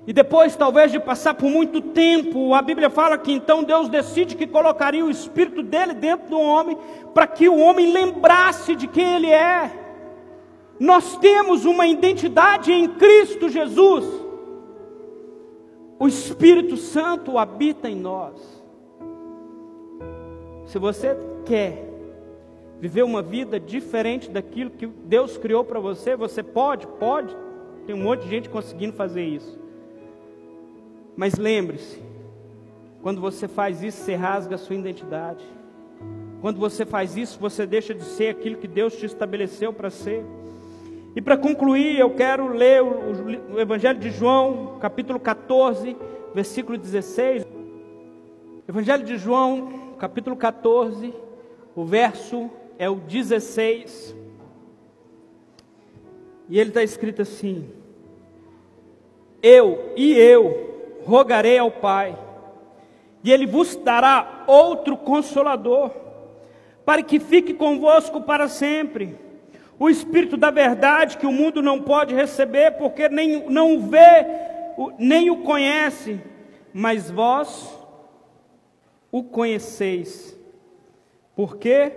E 0.06 0.14
depois, 0.14 0.56
talvez, 0.56 0.92
de 0.92 1.00
passar 1.00 1.34
por 1.34 1.50
muito 1.50 1.82
tempo, 1.82 2.54
a 2.54 2.62
Bíblia 2.62 2.88
fala 2.88 3.18
que 3.18 3.32
então 3.32 3.64
Deus 3.64 3.90
decide 3.90 4.36
que 4.36 4.46
colocaria 4.46 5.04
o 5.04 5.10
Espírito 5.10 5.64
dele 5.64 5.96
dentro 5.96 6.30
do 6.30 6.40
homem, 6.40 6.78
para 7.16 7.26
que 7.26 7.50
o 7.50 7.58
homem 7.58 7.92
lembrasse 7.92 8.76
de 8.76 8.86
quem 8.86 9.16
ele 9.16 9.32
é. 9.32 9.72
Nós 10.80 11.18
temos 11.18 11.66
uma 11.66 11.88
identidade 11.88 12.72
em 12.72 12.88
Cristo 12.90 13.50
Jesus 13.50 14.29
o 16.00 16.08
Espírito 16.08 16.78
Santo 16.78 17.38
habita 17.38 17.90
em 17.90 17.96
nós. 17.96 18.64
Se 20.66 20.80
você 20.80 21.18
quer 21.46 21.90
viver 22.80 23.04
uma 23.04 23.22
vida 23.22 23.60
diferente 23.60 24.30
daquilo 24.30 24.70
que 24.70 24.88
Deus 24.88 25.38
criou 25.38 25.66
para 25.66 25.80
você, 25.80 26.16
você 26.16 26.42
pode, 26.42 26.88
pode. 26.88 27.36
Tem 27.86 27.94
um 27.94 28.04
monte 28.04 28.24
de 28.24 28.30
gente 28.30 28.50
conseguindo 28.50 28.94
fazer 28.94 29.24
isso. 29.24 29.60
Mas 31.18 31.36
lembre-se, 31.36 32.02
quando 33.02 33.20
você 33.20 33.48
faz 33.48 33.84
isso, 33.84 33.98
você 33.98 34.16
rasga 34.16 34.56
a 34.56 34.58
sua 34.58 34.76
identidade. 34.76 35.44
Quando 36.40 36.60
você 36.60 36.86
faz 36.86 37.18
isso, 37.18 37.38
você 37.38 37.66
deixa 37.66 37.94
de 37.94 38.04
ser 38.04 38.30
aquilo 38.30 38.56
que 38.56 38.68
Deus 38.68 38.96
te 38.96 39.06
estabeleceu 39.06 39.74
para 39.74 39.90
ser. 39.90 40.24
E 41.16 41.22
para 41.22 41.36
concluir, 41.36 41.98
eu 41.98 42.12
quero 42.12 42.48
ler 42.50 42.84
o, 42.84 43.54
o, 43.56 43.60
Evangelho 43.60 44.00
de 44.00 44.12
João, 44.12 44.78
capítulo 44.80 45.20
14, 45.20 45.98
versículo 46.36 46.78
16. 46.78 47.46
Evangelho 48.68 49.04
de 49.04 49.18
João, 49.18 49.96
capítulo 49.98 50.36
14, 50.36 51.14
o 51.76 51.84
verso 51.84 52.50
é 52.78 52.88
o 52.88 52.96
16. 52.96 54.16
E 56.48 56.60
ele 56.60 56.70
está 56.70 56.84
escrito 56.84 57.24
assim: 57.24 57.68
Eu 59.42 59.94
e 59.96 60.14
eu 60.14 61.00
rogarei 61.06 61.58
ao 61.58 61.72
Pai, 61.72 62.16
e 63.24 63.32
Ele 63.32 63.48
vos 63.48 63.76
dará 63.76 64.44
outro 64.46 64.96
consolador, 64.96 65.92
para 66.86 67.02
que 67.02 67.20
fique 67.20 67.54
convosco 67.54 68.22
para 68.22 68.48
sempre 68.48 69.29
o 69.80 69.90
Espírito 69.90 70.36
da 70.36 70.52
verdade 70.52 71.18
que 71.18 71.26
o 71.26 71.32
mundo 71.32 71.62
não 71.62 71.82
pode 71.82 72.14
receber, 72.14 72.72
porque 72.72 73.08
nem 73.08 73.50
não 73.50 73.76
o 73.76 73.80
vê, 73.80 74.26
nem 74.98 75.30
o 75.30 75.38
conhece, 75.38 76.20
mas 76.74 77.10
vós 77.10 77.80
o 79.10 79.24
conheceis, 79.24 80.38
porque 81.34 81.94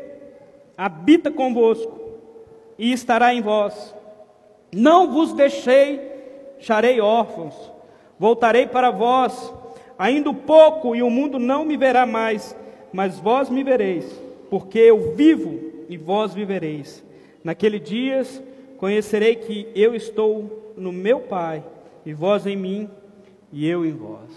habita 0.79 1.29
convosco 1.31 2.01
e 2.79 2.93
estará 2.93 3.35
em 3.35 3.43
vós. 3.43 3.95
Não 4.73 5.11
vos 5.11 5.33
deixei, 5.33 6.01
charei 6.61 7.01
órfãos, 7.01 7.55
voltarei 8.17 8.67
para 8.67 8.93
vós, 8.93 9.53
ainda 9.99 10.31
um 10.31 10.35
pouco 10.35 10.95
e 10.95 11.03
o 11.03 11.11
mundo 11.11 11.37
não 11.37 11.65
me 11.65 11.77
verá 11.77 12.07
mais, 12.07 12.57
mas 12.93 13.19
vós 13.19 13.51
me 13.51 13.65
vereis, 13.65 14.23
porque 14.49 14.79
eu 14.79 15.15
vivo 15.17 15.85
e 15.89 15.97
vós 15.97 16.33
vivereis. 16.33 17.05
Naquele 17.43 17.79
dias 17.79 18.43
conhecerei 18.79 19.37
que 19.37 19.71
eu 19.75 19.95
estou 19.95 20.75
no 20.77 20.93
meu 20.93 21.21
Pai, 21.21 21.65
e 22.05 22.13
vós 22.13 22.47
em 22.47 22.57
mim, 22.57 22.91
e 23.53 23.69
eu 23.69 23.85
em 23.85 23.93
vós. 23.93 24.31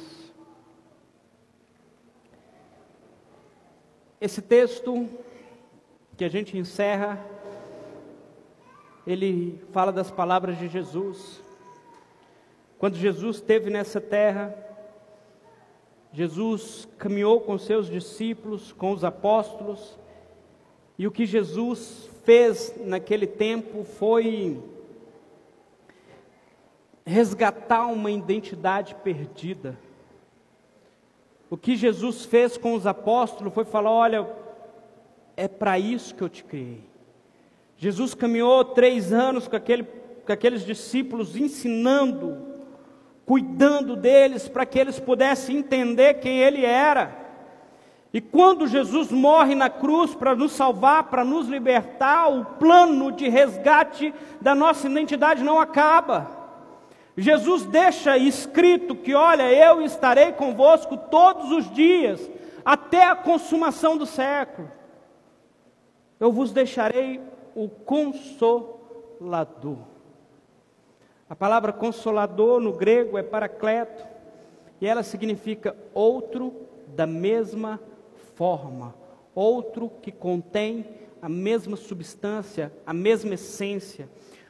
Esse 4.20 4.42
texto 4.42 5.08
que 6.18 6.24
a 6.24 6.30
gente 6.30 6.58
encerra, 6.58 7.24
ele 9.06 9.62
fala 9.72 9.92
das 9.92 10.10
palavras 10.10 10.58
de 10.58 10.68
Jesus. 10.68 11.42
Quando 12.78 12.96
Jesus 12.96 13.38
esteve 13.38 13.70
nessa 13.70 14.02
terra, 14.02 14.56
Jesus 16.12 16.88
caminhou 16.98 17.42
com 17.42 17.58
seus 17.58 17.88
discípulos, 17.88 18.72
com 18.72 18.92
os 18.92 19.04
apóstolos, 19.04 19.98
e 20.98 21.06
o 21.06 21.12
que 21.12 21.26
Jesus 21.26 22.10
fez 22.26 22.74
naquele 22.84 23.28
tempo 23.28 23.84
foi 23.84 24.62
resgatar 27.06 27.86
uma 27.86 28.10
identidade 28.10 28.96
perdida. 28.96 29.78
O 31.50 31.56
que 31.56 31.76
Jesus 31.76 32.26
fez 32.26 32.58
com 32.58 32.74
os 32.74 32.88
apóstolos 32.88 33.54
foi 33.54 33.64
falar: 33.64 33.92
olha, 33.92 34.28
é 35.38 35.48
para 35.48 35.78
isso 35.78 36.16
que 36.16 36.24
eu 36.24 36.30
te 36.30 36.44
criei. 36.44 36.84
Jesus 37.78 38.14
caminhou 38.16 38.66
três 38.66 39.14
anos 39.14 39.48
com, 39.48 39.56
aquele, 39.56 39.84
com 39.84 40.32
aqueles 40.32 40.66
discípulos, 40.66 41.36
ensinando, 41.36 42.38
cuidando 43.26 43.96
deles, 43.96 44.48
para 44.48 44.66
que 44.66 44.80
eles 44.80 45.00
pudessem 45.00 45.58
entender 45.58 46.16
quem 46.16 46.40
Ele 46.40 46.66
era. 46.66 47.25
E 48.16 48.22
quando 48.22 48.66
Jesus 48.66 49.12
morre 49.12 49.54
na 49.56 49.70
cruz 49.70 50.16
para 50.16 50.34
nos 50.34 50.54
salvar, 50.54 51.10
para 51.10 51.26
nos 51.26 51.50
libertar, 51.50 52.30
o 52.30 52.46
plano 52.46 53.12
de 53.12 53.28
resgate 53.28 54.14
da 54.40 54.56
nossa 54.56 54.88
identidade 54.88 55.44
não 55.44 55.60
acaba. 55.60 56.26
Jesus 57.18 57.66
deixa 57.66 58.18
escrito 58.18 58.96
que, 58.96 59.14
olha, 59.14 59.52
eu 59.52 59.82
estarei 59.82 60.32
convosco 60.32 60.96
todos 60.96 61.52
os 61.52 61.70
dias, 61.72 62.32
até 62.64 63.04
a 63.04 63.18
consumação 63.18 63.98
do 63.98 64.06
século. 64.06 64.72
Eu 66.18 66.32
vos 66.32 66.54
deixarei 66.54 67.20
o 67.54 67.68
consolador. 67.68 69.80
A 71.30 71.36
palavra 71.36 71.74
consolador 71.74 72.62
no 72.62 72.72
grego 72.72 73.18
é 73.18 73.24
paracleto, 73.24 74.06
e 74.80 74.88
ela 74.88 75.04
significa 75.04 75.76
outro 75.94 76.54
da 76.96 77.06
mesma 77.06 77.78
forma, 78.36 78.94
outro 79.34 79.90
que 80.02 80.12
contém 80.12 80.86
a 81.22 81.30
mesma 81.30 81.76
substância, 81.76 82.72
a 82.86 82.94
mesma 82.94 83.34
essência. 83.34 84.08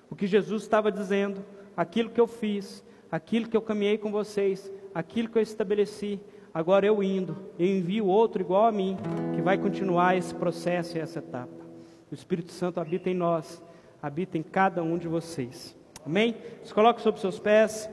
O 0.10 0.16
que 0.16 0.28
Jesus 0.28 0.64
estava 0.64 0.92
dizendo, 0.92 1.44
aquilo 1.76 2.10
que 2.10 2.20
eu 2.20 2.28
fiz, 2.28 2.84
aquilo 3.12 3.48
que 3.48 3.56
eu 3.56 3.62
caminhei 3.62 3.98
com 3.98 4.12
vocês, 4.12 4.72
aquilo 4.94 5.30
que 5.30 5.38
eu 5.38 5.42
estabeleci, 5.42 6.20
agora 6.54 6.86
eu 6.86 7.02
indo, 7.02 7.38
eu 7.58 7.66
envio 7.66 8.06
outro 8.08 8.42
igual 8.42 8.66
a 8.66 8.72
mim, 8.72 8.98
que 9.34 9.42
vai 9.42 9.58
continuar 9.58 10.18
esse 10.18 10.34
processo 10.34 10.98
e 10.98 11.02
essa 11.02 11.20
etapa. 11.20 11.66
O 12.12 12.14
Espírito 12.14 12.52
Santo 12.52 12.80
habita 12.80 13.10
em 13.10 13.16
nós, 13.16 13.62
habita 14.02 14.38
em 14.38 14.44
cada 14.44 14.84
um 14.84 14.98
de 14.98 15.08
vocês. 15.08 15.76
Amém? 16.06 16.36
Se 16.64 16.74
coloque 16.74 17.02
sobre 17.02 17.20
seus 17.20 17.40
pés. 17.40 17.90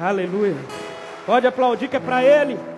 Aleluia. 0.00 0.56
Pode 1.24 1.46
aplaudir 1.46 1.88
que 1.88 1.96
é 1.96 2.00
para 2.00 2.24
Ele. 2.24 2.77